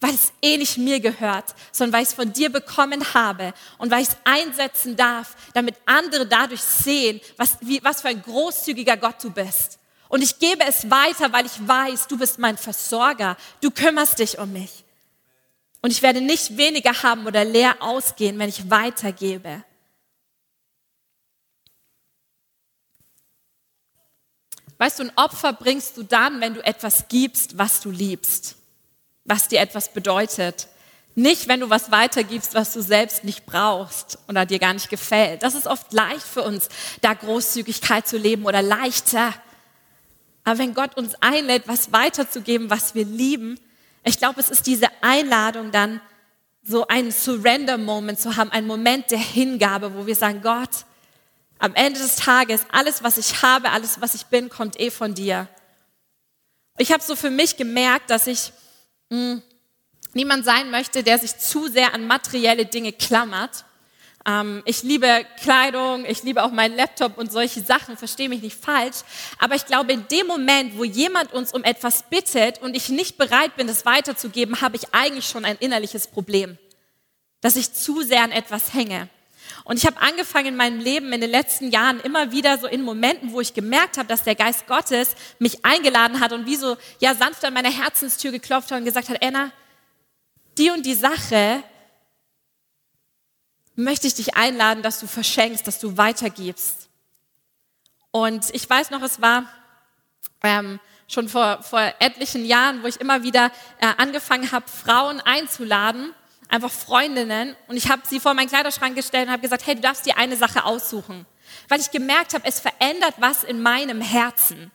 weil 0.00 0.14
es 0.14 0.32
eh 0.40 0.56
nicht 0.56 0.78
mir 0.78 0.98
gehört, 0.98 1.54
sondern 1.72 1.92
weil 1.92 2.02
ich 2.02 2.08
es 2.08 2.14
von 2.14 2.32
dir 2.32 2.50
bekommen 2.50 3.12
habe 3.12 3.52
und 3.76 3.90
weil 3.90 4.02
ich 4.02 4.08
es 4.08 4.16
einsetzen 4.24 4.96
darf, 4.96 5.36
damit 5.52 5.76
andere 5.84 6.26
dadurch 6.26 6.62
sehen, 6.62 7.20
was, 7.36 7.58
wie, 7.60 7.84
was 7.84 8.00
für 8.00 8.08
ein 8.08 8.22
großzügiger 8.22 8.96
Gott 8.96 9.22
du 9.22 9.30
bist. 9.30 9.78
Und 10.08 10.22
ich 10.22 10.38
gebe 10.38 10.64
es 10.64 10.90
weiter, 10.90 11.32
weil 11.32 11.46
ich 11.46 11.68
weiß, 11.68 12.08
du 12.08 12.18
bist 12.18 12.38
mein 12.38 12.56
Versorger, 12.56 13.36
du 13.60 13.70
kümmerst 13.70 14.18
dich 14.18 14.38
um 14.38 14.52
mich. 14.52 14.84
Und 15.82 15.90
ich 15.90 16.02
werde 16.02 16.20
nicht 16.20 16.56
weniger 16.56 17.02
haben 17.02 17.26
oder 17.26 17.44
leer 17.44 17.76
ausgehen, 17.80 18.38
wenn 18.38 18.48
ich 18.48 18.70
weitergebe. 18.70 19.64
Weißt 24.78 24.98
du, 24.98 25.04
ein 25.04 25.12
Opfer 25.16 25.52
bringst 25.52 25.96
du 25.98 26.02
dann, 26.02 26.40
wenn 26.40 26.54
du 26.54 26.64
etwas 26.64 27.06
gibst, 27.08 27.58
was 27.58 27.82
du 27.82 27.90
liebst 27.90 28.59
was 29.30 29.48
dir 29.48 29.60
etwas 29.60 29.92
bedeutet. 29.92 30.66
Nicht, 31.14 31.48
wenn 31.48 31.60
du 31.60 31.70
was 31.70 31.90
weitergibst, 31.90 32.54
was 32.54 32.72
du 32.72 32.82
selbst 32.82 33.24
nicht 33.24 33.46
brauchst 33.46 34.18
oder 34.28 34.44
dir 34.44 34.58
gar 34.58 34.74
nicht 34.74 34.90
gefällt. 34.90 35.42
Das 35.42 35.54
ist 35.54 35.66
oft 35.66 35.92
leicht 35.92 36.22
für 36.22 36.42
uns, 36.42 36.68
da 37.00 37.14
Großzügigkeit 37.14 38.06
zu 38.06 38.18
leben 38.18 38.44
oder 38.44 38.60
leichter. 38.60 39.32
Aber 40.44 40.58
wenn 40.58 40.74
Gott 40.74 40.96
uns 40.96 41.14
einlädt, 41.20 41.64
was 41.66 41.92
weiterzugeben, 41.92 42.70
was 42.70 42.94
wir 42.94 43.04
lieben, 43.04 43.58
ich 44.02 44.18
glaube, 44.18 44.40
es 44.40 44.50
ist 44.50 44.66
diese 44.66 44.88
Einladung 45.00 45.70
dann, 45.70 46.00
so 46.62 46.86
einen 46.88 47.10
Surrender-Moment 47.10 48.20
zu 48.20 48.36
haben, 48.36 48.50
einen 48.50 48.66
Moment 48.66 49.10
der 49.10 49.18
Hingabe, 49.18 49.94
wo 49.94 50.06
wir 50.06 50.14
sagen, 50.14 50.42
Gott, 50.42 50.84
am 51.58 51.74
Ende 51.74 51.98
des 52.00 52.16
Tages, 52.16 52.62
alles, 52.70 53.02
was 53.02 53.16
ich 53.16 53.42
habe, 53.42 53.70
alles, 53.70 54.00
was 54.00 54.14
ich 54.14 54.26
bin, 54.26 54.48
kommt 54.48 54.78
eh 54.78 54.90
von 54.90 55.14
dir. 55.14 55.48
Ich 56.78 56.92
habe 56.92 57.02
so 57.02 57.16
für 57.16 57.30
mich 57.30 57.56
gemerkt, 57.56 58.10
dass 58.10 58.26
ich 58.26 58.52
hm. 59.10 59.42
niemand 60.14 60.44
sein 60.44 60.70
möchte, 60.70 61.02
der 61.02 61.18
sich 61.18 61.36
zu 61.36 61.68
sehr 61.68 61.94
an 61.94 62.06
materielle 62.06 62.66
Dinge 62.66 62.92
klammert. 62.92 63.64
Ähm, 64.26 64.62
ich 64.66 64.82
liebe 64.82 65.24
Kleidung, 65.42 66.04
ich 66.04 66.22
liebe 66.22 66.42
auch 66.42 66.52
meinen 66.52 66.76
Laptop 66.76 67.18
und 67.18 67.32
solche 67.32 67.60
Sachen, 67.60 67.96
verstehe 67.96 68.28
mich 68.28 68.42
nicht 68.42 68.56
falsch. 68.56 68.98
Aber 69.38 69.54
ich 69.54 69.66
glaube, 69.66 69.92
in 69.92 70.06
dem 70.08 70.26
Moment, 70.26 70.76
wo 70.76 70.84
jemand 70.84 71.32
uns 71.32 71.52
um 71.52 71.64
etwas 71.64 72.04
bittet 72.08 72.60
und 72.60 72.76
ich 72.76 72.88
nicht 72.88 73.18
bereit 73.18 73.56
bin, 73.56 73.66
das 73.66 73.86
weiterzugeben, 73.86 74.60
habe 74.60 74.76
ich 74.76 74.92
eigentlich 74.92 75.26
schon 75.26 75.44
ein 75.44 75.56
innerliches 75.58 76.06
Problem, 76.06 76.58
dass 77.40 77.56
ich 77.56 77.72
zu 77.72 78.02
sehr 78.02 78.22
an 78.22 78.32
etwas 78.32 78.74
hänge. 78.74 79.08
Und 79.70 79.76
ich 79.76 79.86
habe 79.86 80.00
angefangen 80.00 80.46
in 80.46 80.56
meinem 80.56 80.80
Leben 80.80 81.12
in 81.12 81.20
den 81.20 81.30
letzten 81.30 81.70
Jahren 81.70 82.00
immer 82.00 82.32
wieder 82.32 82.58
so 82.58 82.66
in 82.66 82.82
Momenten, 82.82 83.30
wo 83.30 83.40
ich 83.40 83.54
gemerkt 83.54 83.98
habe, 83.98 84.08
dass 84.08 84.24
der 84.24 84.34
Geist 84.34 84.66
Gottes 84.66 85.14
mich 85.38 85.64
eingeladen 85.64 86.18
hat 86.18 86.32
und 86.32 86.44
wie 86.44 86.56
so 86.56 86.76
ja 86.98 87.14
sanft 87.14 87.44
an 87.44 87.54
meine 87.54 87.70
Herzenstür 87.70 88.32
geklopft 88.32 88.72
hat 88.72 88.80
und 88.80 88.84
gesagt 88.84 89.10
hat, 89.10 89.22
Anna, 89.22 89.52
die 90.58 90.70
und 90.70 90.84
die 90.84 90.96
Sache 90.96 91.62
möchte 93.76 94.08
ich 94.08 94.14
dich 94.16 94.34
einladen, 94.34 94.82
dass 94.82 94.98
du 94.98 95.06
verschenkst, 95.06 95.64
dass 95.64 95.78
du 95.78 95.96
weitergibst. 95.96 96.88
Und 98.10 98.52
ich 98.52 98.68
weiß 98.68 98.90
noch, 98.90 99.02
es 99.02 99.20
war 99.20 99.44
ähm, 100.42 100.80
schon 101.06 101.28
vor, 101.28 101.62
vor 101.62 101.94
etlichen 102.00 102.44
Jahren, 102.44 102.82
wo 102.82 102.88
ich 102.88 103.00
immer 103.00 103.22
wieder 103.22 103.52
äh, 103.80 103.86
angefangen 103.98 104.50
habe, 104.50 104.66
Frauen 104.68 105.20
einzuladen 105.20 106.12
einfach 106.50 106.70
Freundinnen 106.70 107.56
und 107.68 107.76
ich 107.76 107.90
habe 107.90 108.02
sie 108.04 108.20
vor 108.20 108.34
meinen 108.34 108.48
Kleiderschrank 108.48 108.96
gestellt 108.96 109.26
und 109.26 109.32
habe 109.32 109.42
gesagt, 109.42 109.66
hey, 109.66 109.74
du 109.74 109.80
darfst 109.80 110.06
dir 110.06 110.18
eine 110.18 110.36
Sache 110.36 110.64
aussuchen, 110.64 111.26
weil 111.68 111.80
ich 111.80 111.90
gemerkt 111.90 112.34
habe, 112.34 112.46
es 112.46 112.60
verändert 112.60 113.14
was 113.18 113.44
in 113.44 113.62
meinem 113.62 114.00
Herzen. 114.00 114.70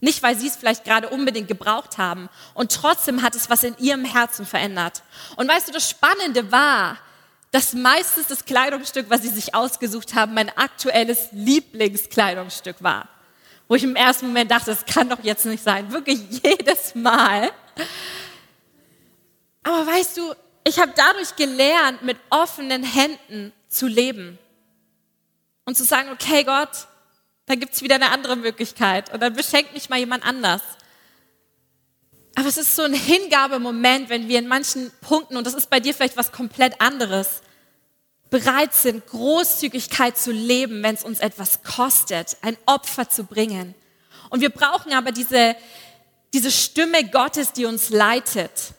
Nicht, 0.00 0.22
weil 0.22 0.36
sie 0.36 0.46
es 0.46 0.56
vielleicht 0.56 0.84
gerade 0.84 1.10
unbedingt 1.10 1.46
gebraucht 1.46 1.98
haben. 1.98 2.30
Und 2.54 2.72
trotzdem 2.72 3.20
hat 3.22 3.34
es 3.34 3.50
was 3.50 3.62
in 3.64 3.76
ihrem 3.76 4.06
Herzen 4.06 4.46
verändert. 4.46 5.02
Und 5.36 5.46
weißt 5.46 5.68
du, 5.68 5.72
das 5.72 5.90
Spannende 5.90 6.50
war, 6.50 6.96
dass 7.50 7.74
meistens 7.74 8.28
das 8.28 8.44
Kleidungsstück, 8.44 9.10
was 9.10 9.22
sie 9.22 9.28
sich 9.28 9.54
ausgesucht 9.54 10.14
haben, 10.14 10.34
mein 10.34 10.56
aktuelles 10.56 11.28
Lieblingskleidungsstück 11.32 12.82
war. 12.82 13.08
Wo 13.68 13.74
ich 13.74 13.82
im 13.84 13.96
ersten 13.96 14.28
Moment 14.28 14.50
dachte, 14.50 14.70
das 14.70 14.86
kann 14.86 15.08
doch 15.08 15.22
jetzt 15.22 15.44
nicht 15.44 15.62
sein. 15.62 15.92
Wirklich 15.92 16.20
jedes 16.42 16.94
Mal. 16.94 17.50
Aber 19.62 19.86
weißt 19.86 20.16
du, 20.16 20.34
ich 20.64 20.78
habe 20.78 20.92
dadurch 20.94 21.36
gelernt, 21.36 22.02
mit 22.02 22.18
offenen 22.30 22.82
Händen 22.82 23.52
zu 23.68 23.86
leben. 23.86 24.38
Und 25.64 25.76
zu 25.76 25.84
sagen, 25.84 26.10
okay 26.10 26.44
Gott, 26.44 26.88
da 27.46 27.54
gibt's 27.54 27.82
wieder 27.82 27.96
eine 27.96 28.10
andere 28.10 28.36
Möglichkeit. 28.36 29.12
Und 29.12 29.20
dann 29.20 29.34
beschenkt 29.34 29.72
mich 29.72 29.88
mal 29.88 29.98
jemand 29.98 30.24
anders. 30.24 30.62
Aber 32.34 32.48
es 32.48 32.56
ist 32.56 32.76
so 32.76 32.82
ein 32.82 32.94
Hingabemoment, 32.94 34.08
wenn 34.08 34.28
wir 34.28 34.38
in 34.38 34.48
manchen 34.48 34.90
Punkten, 35.00 35.36
und 35.36 35.46
das 35.46 35.54
ist 35.54 35.68
bei 35.68 35.80
dir 35.80 35.94
vielleicht 35.94 36.16
was 36.16 36.32
komplett 36.32 36.80
anderes, 36.80 37.42
bereit 38.30 38.72
sind, 38.72 39.06
Großzügigkeit 39.06 40.16
zu 40.16 40.30
leben, 40.30 40.82
wenn 40.82 40.94
es 40.94 41.02
uns 41.02 41.18
etwas 41.18 41.62
kostet, 41.64 42.36
ein 42.42 42.56
Opfer 42.66 43.08
zu 43.08 43.24
bringen. 43.24 43.74
Und 44.30 44.40
wir 44.40 44.50
brauchen 44.50 44.92
aber 44.92 45.10
diese, 45.10 45.56
diese 46.32 46.52
Stimme 46.52 47.08
Gottes, 47.10 47.52
die 47.52 47.66
uns 47.66 47.90
leitet. 47.90 48.74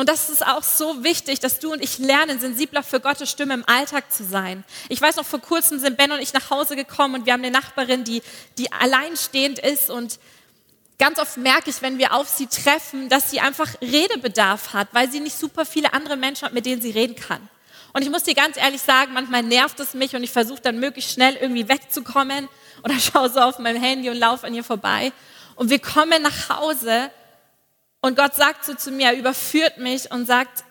Und 0.00 0.08
das 0.08 0.30
ist 0.30 0.46
auch 0.46 0.62
so 0.62 1.04
wichtig, 1.04 1.40
dass 1.40 1.58
du 1.58 1.74
und 1.74 1.84
ich 1.84 1.98
lernen, 1.98 2.40
sensibler 2.40 2.82
für 2.82 3.00
Gottes 3.00 3.30
Stimme 3.30 3.52
im 3.52 3.64
Alltag 3.68 4.10
zu 4.10 4.24
sein. 4.24 4.64
Ich 4.88 5.02
weiß 5.02 5.16
noch, 5.16 5.26
vor 5.26 5.42
kurzem 5.42 5.78
sind 5.78 5.98
Ben 5.98 6.10
und 6.10 6.20
ich 6.20 6.32
nach 6.32 6.48
Hause 6.48 6.74
gekommen 6.74 7.16
und 7.16 7.26
wir 7.26 7.34
haben 7.34 7.44
eine 7.44 7.50
Nachbarin, 7.50 8.02
die, 8.02 8.22
die 8.56 8.72
alleinstehend 8.72 9.58
ist 9.58 9.90
und 9.90 10.18
ganz 10.98 11.18
oft 11.18 11.36
merke 11.36 11.68
ich, 11.68 11.82
wenn 11.82 11.98
wir 11.98 12.14
auf 12.14 12.30
sie 12.30 12.46
treffen, 12.46 13.10
dass 13.10 13.30
sie 13.30 13.40
einfach 13.40 13.68
Redebedarf 13.82 14.72
hat, 14.72 14.88
weil 14.92 15.10
sie 15.10 15.20
nicht 15.20 15.38
super 15.38 15.66
viele 15.66 15.92
andere 15.92 16.16
Menschen 16.16 16.46
hat, 16.46 16.54
mit 16.54 16.64
denen 16.64 16.80
sie 16.80 16.92
reden 16.92 17.14
kann. 17.14 17.46
Und 17.92 18.00
ich 18.00 18.08
muss 18.08 18.22
dir 18.22 18.34
ganz 18.34 18.56
ehrlich 18.56 18.80
sagen, 18.80 19.12
manchmal 19.12 19.42
nervt 19.42 19.80
es 19.80 19.92
mich 19.92 20.16
und 20.16 20.22
ich 20.22 20.30
versuche 20.30 20.62
dann 20.62 20.80
möglichst 20.80 21.12
schnell 21.12 21.36
irgendwie 21.36 21.68
wegzukommen 21.68 22.48
oder 22.82 22.94
schaue 22.98 23.28
so 23.28 23.40
auf 23.40 23.58
mein 23.58 23.76
Handy 23.76 24.08
und 24.08 24.16
laufe 24.16 24.46
an 24.46 24.54
ihr 24.54 24.64
vorbei. 24.64 25.12
Und 25.56 25.68
wir 25.68 25.78
kommen 25.78 26.22
nach 26.22 26.48
Hause 26.48 27.10
und 28.00 28.16
Gott 28.16 28.34
sagt 28.34 28.64
so 28.64 28.74
zu 28.74 28.90
mir, 28.90 29.08
er 29.08 29.18
überführt 29.18 29.78
mich 29.78 30.10
und 30.10 30.26
sagt, 30.26 30.64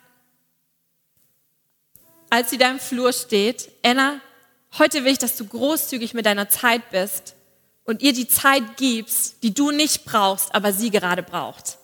als 2.30 2.50
sie 2.50 2.58
da 2.58 2.70
im 2.70 2.80
Flur 2.80 3.14
steht, 3.14 3.72
Anna, 3.84 4.20
heute 4.78 5.04
will 5.04 5.14
ich, 5.14 5.18
dass 5.18 5.36
du 5.36 5.46
großzügig 5.46 6.14
mit 6.14 6.26
deiner 6.26 6.50
Zeit 6.50 6.90
bist 6.92 7.36
und 7.86 8.02
ihr 8.02 8.14
die 8.14 8.28
Zeit 8.28 8.78
gibst, 8.78 9.42
die 9.44 9.54
du 9.54 9.72
nicht 9.72 10.06
brauchst, 10.06 10.54
aber 10.54 10.74
sie 10.74 10.92
gerade 10.92 11.24
braucht. 11.24 11.78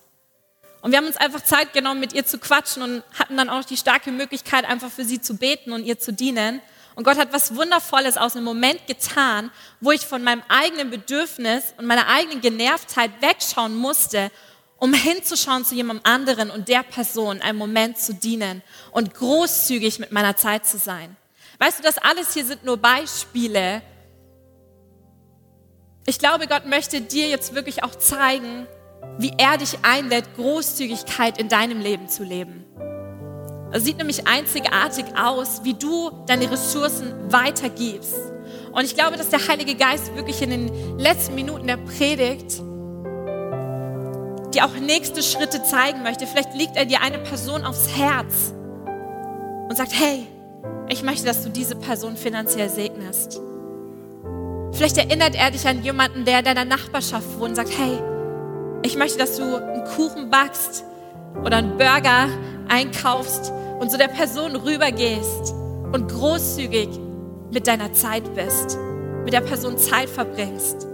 Und 0.82 0.92
wir 0.92 1.00
haben 1.00 1.08
uns 1.08 1.18
einfach 1.18 1.42
Zeit 1.42 1.74
genommen, 1.74 2.00
mit 2.00 2.14
ihr 2.14 2.28
zu 2.28 2.38
quatschen 2.38 2.84
und 2.84 3.04
hatten 3.18 3.38
dann 3.38 3.50
auch 3.50 3.64
die 3.66 3.78
starke 3.78 4.12
Möglichkeit, 4.12 4.66
einfach 4.66 4.92
für 4.92 5.04
sie 5.04 5.20
zu 5.20 5.36
beten 5.36 5.72
und 5.72 5.84
ihr 5.84 5.98
zu 5.98 6.14
dienen. 6.14 6.62
Und 6.94 7.06
Gott 7.06 7.18
hat 7.18 7.34
was 7.34 7.56
Wundervolles 7.56 8.18
aus 8.18 8.36
einem 8.36 8.46
Moment 8.46 8.86
getan, 8.86 9.50
wo 9.82 9.92
ich 9.92 10.02
von 10.02 10.24
meinem 10.24 10.44
eigenen 10.48 10.92
Bedürfnis 10.92 11.74
und 11.78 11.88
meiner 11.88 12.08
eigenen 12.08 12.40
Genervtheit 12.40 13.10
wegschauen 13.20 13.76
musste 13.76 14.30
um 14.78 14.94
hinzuschauen 14.94 15.66
zu 15.66 15.76
jemandem 15.76 16.06
anderen 16.06 16.52
und 16.52 16.68
der 16.68 16.84
Person 16.84 17.42
einen 17.42 17.58
Moment 17.58 17.98
zu 17.98 18.14
dienen 18.14 18.62
und 18.92 19.14
großzügig 19.14 20.00
mit 20.00 20.12
meiner 20.12 20.36
Zeit 20.36 20.66
zu 20.66 20.78
sein. 20.78 21.16
Weißt 21.60 21.80
du, 21.80 21.84
das 21.84 21.98
alles 21.98 22.34
hier 22.34 22.46
sind 22.46 22.66
nur 22.66 22.78
Beispiele. 22.78 23.82
Ich 26.06 26.20
glaube, 26.20 26.48
Gott 26.48 26.66
möchte 26.66 27.02
dir 27.02 27.28
jetzt 27.28 27.56
wirklich 27.56 27.84
auch 27.84 27.96
zeigen, 27.96 28.68
wie 29.18 29.32
er 29.38 29.58
dich 29.58 29.78
einlädt, 29.82 30.36
Großzügigkeit 30.36 31.38
in 31.38 31.50
deinem 31.50 31.80
Leben 31.80 32.10
zu 32.10 32.24
leben. 32.24 32.66
Es 33.72 33.84
sieht 33.84 33.98
nämlich 33.98 34.28
einzigartig 34.28 35.06
aus, 35.18 35.64
wie 35.64 35.74
du 35.74 36.12
deine 36.28 36.52
Ressourcen 36.52 37.14
weitergibst. 37.32 38.16
Und 38.72 38.84
ich 38.84 38.96
glaube, 38.96 39.18
dass 39.18 39.30
der 39.30 39.48
Heilige 39.48 39.76
Geist 39.76 40.16
wirklich 40.16 40.42
in 40.42 40.50
den 40.50 41.00
letzten 41.00 41.36
Minuten 41.36 41.68
der 41.68 41.78
Predigt 41.78 42.62
dir 44.56 44.66
auch 44.66 44.74
nächste 44.74 45.22
Schritte 45.22 45.64
zeigen 45.64 46.04
möchte. 46.04 46.26
Vielleicht 46.26 46.54
liegt 46.56 46.78
er 46.78 46.86
dir 46.86 47.02
eine 47.02 47.20
Person 47.20 47.64
aufs 47.64 47.90
Herz 47.96 48.54
und 49.70 49.76
sagt, 49.76 49.92
hey, 49.94 50.26
ich 50.88 51.04
möchte, 51.04 51.26
dass 51.26 51.44
du 51.44 51.50
diese 51.50 51.76
Person 51.76 52.16
finanziell 52.16 52.70
segnest. 52.70 53.42
Vielleicht 54.72 54.98
erinnert 54.98 55.36
er 55.36 55.52
dich 55.52 55.68
an 55.68 55.84
jemanden, 55.84 56.26
der 56.26 56.40
in 56.40 56.46
deiner 56.46 56.66
Nachbarschaft 56.66 57.40
wohnt 57.40 57.50
und 57.50 57.56
sagt, 57.56 57.72
hey, 57.78 57.98
ich 58.84 58.98
möchte, 58.98 59.18
dass 59.18 59.38
du 59.38 59.44
einen 59.44 59.84
Kuchen 59.96 60.30
backst 60.30 60.84
oder 61.44 61.58
einen 61.58 61.78
Burger 61.78 62.30
einkaufst 62.68 63.52
und 63.80 63.90
zu 63.90 63.98
der 63.98 64.08
Person 64.08 64.56
rübergehst 64.56 65.54
und 65.92 66.08
großzügig 66.10 66.90
mit 67.52 67.68
deiner 67.68 67.94
Zeit 67.94 68.36
bist, 68.36 68.78
mit 69.24 69.34
der 69.34 69.42
Person 69.42 69.78
Zeit 69.78 70.10
verbringst. 70.10 70.88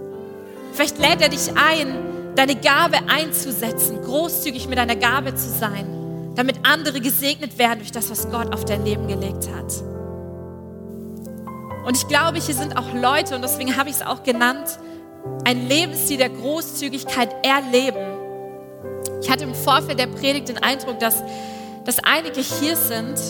Vielleicht 0.72 0.98
lädt 0.98 1.20
er 1.20 1.28
dich 1.28 1.50
ein, 1.54 1.96
deine 2.36 2.56
Gabe 2.56 2.98
einzusetzen, 3.08 4.02
großzügig 4.02 4.68
mit 4.68 4.78
deiner 4.78 4.96
Gabe 4.96 5.34
zu 5.34 5.48
sein. 5.48 5.86
damit 6.34 6.60
andere 6.66 7.00
gesegnet 7.00 7.58
werden 7.58 7.80
durch 7.80 7.92
das, 7.92 8.10
was 8.10 8.30
Gott 8.30 8.54
auf 8.54 8.64
dein 8.64 8.84
Leben 8.84 9.06
gelegt 9.06 9.48
hat. 9.54 9.82
Und 11.84 11.96
ich 11.96 12.08
glaube, 12.08 12.38
hier 12.38 12.54
sind 12.54 12.76
auch 12.76 12.94
Leute, 12.94 13.34
und 13.34 13.42
deswegen 13.42 13.76
habe 13.76 13.90
ich 13.90 13.96
es 13.96 14.02
auch 14.02 14.22
genannt, 14.22 14.78
ein 15.44 15.68
Lebensstil 15.68 16.16
der 16.16 16.30
Großzügigkeit 16.30 17.34
erleben. 17.44 18.00
Ich 19.20 19.30
hatte 19.30 19.44
im 19.44 19.54
Vorfeld 19.54 19.98
der 19.98 20.06
Predigt 20.06 20.48
den 20.48 20.58
Eindruck, 20.58 20.98
dass, 21.00 21.22
dass 21.84 21.98
einige 22.02 22.40
hier 22.40 22.76
sind, 22.76 23.20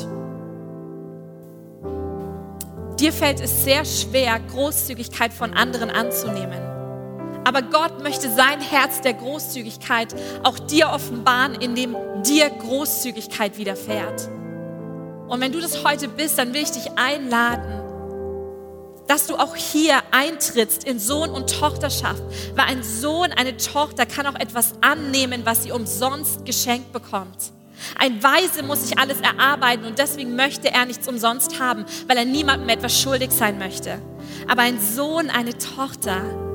dir 3.00 3.12
fällt 3.12 3.40
es 3.40 3.64
sehr 3.64 3.84
schwer, 3.84 4.38
Großzügigkeit 4.38 5.32
von 5.32 5.54
anderen 5.54 5.90
anzunehmen. 5.90 6.71
Aber 7.44 7.62
Gott 7.62 8.02
möchte 8.02 8.30
sein 8.30 8.60
Herz 8.60 9.00
der 9.00 9.14
Großzügigkeit 9.14 10.14
auch 10.42 10.58
dir 10.58 10.90
offenbaren, 10.90 11.54
indem 11.54 11.96
dir 12.22 12.50
Großzügigkeit 12.50 13.58
widerfährt. 13.58 14.28
Und 15.28 15.40
wenn 15.40 15.52
du 15.52 15.60
das 15.60 15.84
heute 15.84 16.08
bist, 16.08 16.38
dann 16.38 16.52
will 16.52 16.62
ich 16.62 16.70
dich 16.70 16.92
einladen, 16.96 17.82
dass 19.08 19.26
du 19.26 19.36
auch 19.36 19.56
hier 19.56 20.02
eintrittst 20.10 20.84
in 20.84 20.98
Sohn 20.98 21.30
und 21.30 21.50
Tochterschaft, 21.50 22.22
weil 22.54 22.66
ein 22.66 22.82
Sohn, 22.82 23.32
eine 23.32 23.56
Tochter 23.56 24.06
kann 24.06 24.26
auch 24.26 24.38
etwas 24.38 24.74
annehmen, 24.80 25.42
was 25.44 25.64
sie 25.64 25.72
umsonst 25.72 26.44
geschenkt 26.44 26.92
bekommt. 26.92 27.52
Ein 27.98 28.22
Weise 28.22 28.62
muss 28.62 28.86
sich 28.86 28.98
alles 28.98 29.20
erarbeiten 29.20 29.84
und 29.84 29.98
deswegen 29.98 30.36
möchte 30.36 30.72
er 30.72 30.86
nichts 30.86 31.08
umsonst 31.08 31.58
haben, 31.58 31.84
weil 32.06 32.16
er 32.16 32.24
niemandem 32.24 32.68
etwas 32.68 32.98
schuldig 33.00 33.32
sein 33.32 33.58
möchte. 33.58 34.00
Aber 34.48 34.62
ein 34.62 34.80
Sohn, 34.80 35.30
eine 35.30 35.58
Tochter 35.58 36.51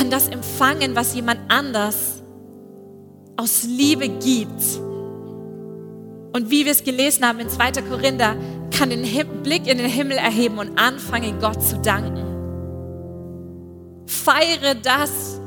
kann 0.00 0.08
das 0.08 0.28
empfangen, 0.28 0.96
was 0.96 1.14
jemand 1.14 1.40
anders 1.48 2.22
aus 3.36 3.64
Liebe 3.64 4.08
gibt. 4.08 4.62
Und 6.32 6.48
wie 6.48 6.64
wir 6.64 6.72
es 6.72 6.82
gelesen 6.82 7.28
haben 7.28 7.38
in 7.38 7.50
2. 7.50 7.72
Korinther, 7.82 8.34
kann 8.74 8.88
den 8.88 9.02
Blick 9.42 9.66
in 9.66 9.76
den 9.76 9.90
Himmel 9.90 10.16
erheben 10.16 10.58
und 10.58 10.78
anfangen, 10.78 11.38
Gott 11.38 11.62
zu 11.62 11.76
danken. 11.80 12.24
Feiere 14.06 14.74
das, 14.74 15.38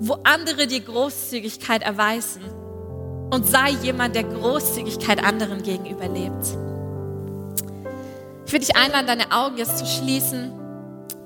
wo 0.00 0.16
andere 0.24 0.66
dir 0.66 0.80
Großzügigkeit 0.80 1.82
erweisen 1.82 2.44
und 3.30 3.46
sei 3.46 3.72
jemand, 3.82 4.16
der 4.16 4.24
Großzügigkeit 4.24 5.22
anderen 5.22 5.62
gegenüber 5.62 6.08
lebt. 6.08 6.46
Ich 8.46 8.52
würde 8.54 8.64
dich 8.64 8.74
einladen, 8.74 9.06
deine 9.06 9.30
Augen 9.32 9.58
jetzt 9.58 9.76
zu 9.76 9.84
schließen, 9.84 10.50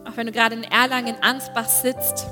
auch 0.04 0.16
wenn 0.16 0.26
du 0.26 0.32
gerade 0.32 0.56
in 0.56 0.64
Erlangen, 0.64 1.14
in 1.14 1.22
Ansbach 1.22 1.68
sitzt. 1.68 2.26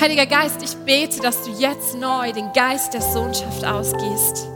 Heiliger 0.00 0.26
Geist, 0.26 0.62
ich 0.62 0.76
bete, 0.84 1.20
dass 1.20 1.42
du 1.44 1.50
jetzt 1.50 1.96
neu 1.96 2.32
den 2.32 2.52
Geist 2.52 2.94
der 2.94 3.02
Sohnschaft 3.02 3.64
ausgehst. 3.64 4.48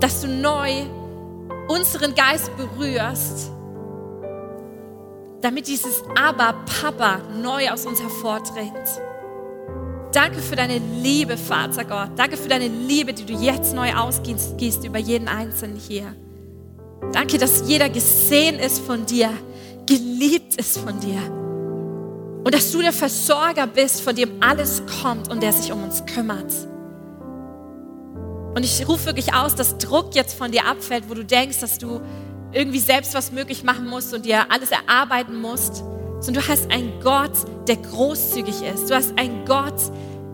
Dass 0.00 0.22
du 0.22 0.28
neu 0.28 0.84
unseren 1.68 2.14
Geist 2.14 2.50
berührst, 2.56 3.50
damit 5.42 5.66
dieses 5.66 6.02
Aber, 6.18 6.54
Papa, 6.80 7.18
neu 7.40 7.70
aus 7.70 7.86
uns 7.86 8.00
hervordringt. 8.00 9.00
Danke 10.12 10.38
für 10.38 10.56
deine 10.56 10.78
Liebe, 10.78 11.36
Vater 11.36 11.84
Gott. 11.84 12.10
Danke 12.16 12.36
für 12.36 12.48
deine 12.48 12.68
Liebe, 12.68 13.12
die 13.12 13.26
du 13.26 13.34
jetzt 13.34 13.74
neu 13.74 13.92
ausgießt 13.92 14.84
über 14.84 14.98
jeden 14.98 15.28
Einzelnen 15.28 15.76
hier. 15.76 16.14
Danke, 17.12 17.38
dass 17.38 17.68
jeder 17.68 17.90
gesehen 17.90 18.58
ist 18.58 18.78
von 18.78 19.04
dir, 19.04 19.30
geliebt 19.86 20.56
ist 20.56 20.78
von 20.78 20.98
dir. 21.00 21.20
Und 22.46 22.54
dass 22.54 22.70
du 22.70 22.80
der 22.80 22.92
Versorger 22.92 23.66
bist, 23.66 24.02
von 24.02 24.14
dem 24.14 24.40
alles 24.40 24.80
kommt 25.02 25.28
und 25.32 25.42
der 25.42 25.52
sich 25.52 25.72
um 25.72 25.82
uns 25.82 26.06
kümmert. 26.06 26.52
Und 28.54 28.62
ich 28.64 28.86
rufe 28.86 29.06
wirklich 29.06 29.34
aus, 29.34 29.56
dass 29.56 29.78
Druck 29.78 30.14
jetzt 30.14 30.38
von 30.38 30.52
dir 30.52 30.64
abfällt, 30.64 31.10
wo 31.10 31.14
du 31.14 31.24
denkst, 31.24 31.58
dass 31.58 31.76
du 31.76 32.00
irgendwie 32.52 32.78
selbst 32.78 33.14
was 33.14 33.32
möglich 33.32 33.64
machen 33.64 33.88
musst 33.88 34.14
und 34.14 34.26
dir 34.26 34.48
alles 34.48 34.70
erarbeiten 34.70 35.40
musst, 35.40 35.78
sondern 36.20 36.34
du 36.34 36.48
hast 36.48 36.70
einen 36.70 37.00
Gott, 37.00 37.32
der 37.66 37.78
großzügig 37.78 38.62
ist. 38.62 38.88
Du 38.88 38.94
hast 38.94 39.18
einen 39.18 39.44
Gott, 39.44 39.80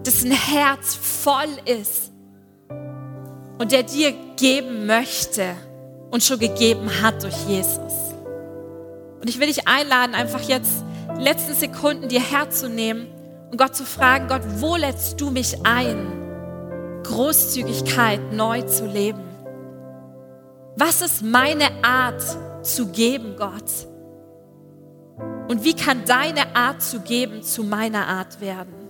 dessen 0.05 0.33
Herz 0.33 0.94
voll 0.94 1.48
ist 1.64 2.12
und 3.59 3.72
der 3.72 3.85
dir 3.85 4.12
geben 4.37 4.85
möchte 4.85 5.55
und 6.11 6.22
schon 6.22 6.38
gegeben 6.38 6.90
hat 7.01 7.22
durch 7.22 7.48
Jesus. 7.48 7.94
Und 9.18 9.31
ich 9.31 9.40
will 9.40 9.46
dich 9.46 9.66
einladen, 9.66 10.14
einfach 10.14 10.42
jetzt 10.42 10.85
letzten 11.18 11.55
Sekunden 11.55 12.09
dir 12.09 12.20
herzunehmen 12.20 13.09
und 13.51 13.59
Gott 13.59 13.75
zu 13.75 13.85
fragen, 13.85 14.29
Gott, 14.29 14.42
wo 14.59 14.77
lädst 14.77 15.20
du 15.20 15.31
mich 15.31 15.64
ein, 15.64 17.03
Großzügigkeit 17.05 18.33
neu 18.33 18.62
zu 18.62 18.87
leben? 18.87 19.22
Was 20.77 21.03
ist 21.03 21.22
meine 21.22 21.68
Art 21.83 22.22
zu 22.62 22.88
geben, 22.88 23.37
Gott? 23.37 23.88
Und 25.48 25.64
wie 25.64 25.75
kann 25.75 26.05
deine 26.07 26.57
Art 26.57 26.83
zu 26.83 27.01
geben 27.01 27.42
zu 27.42 27.62
meiner 27.62 28.07
Art 28.07 28.40
werden? 28.40 28.82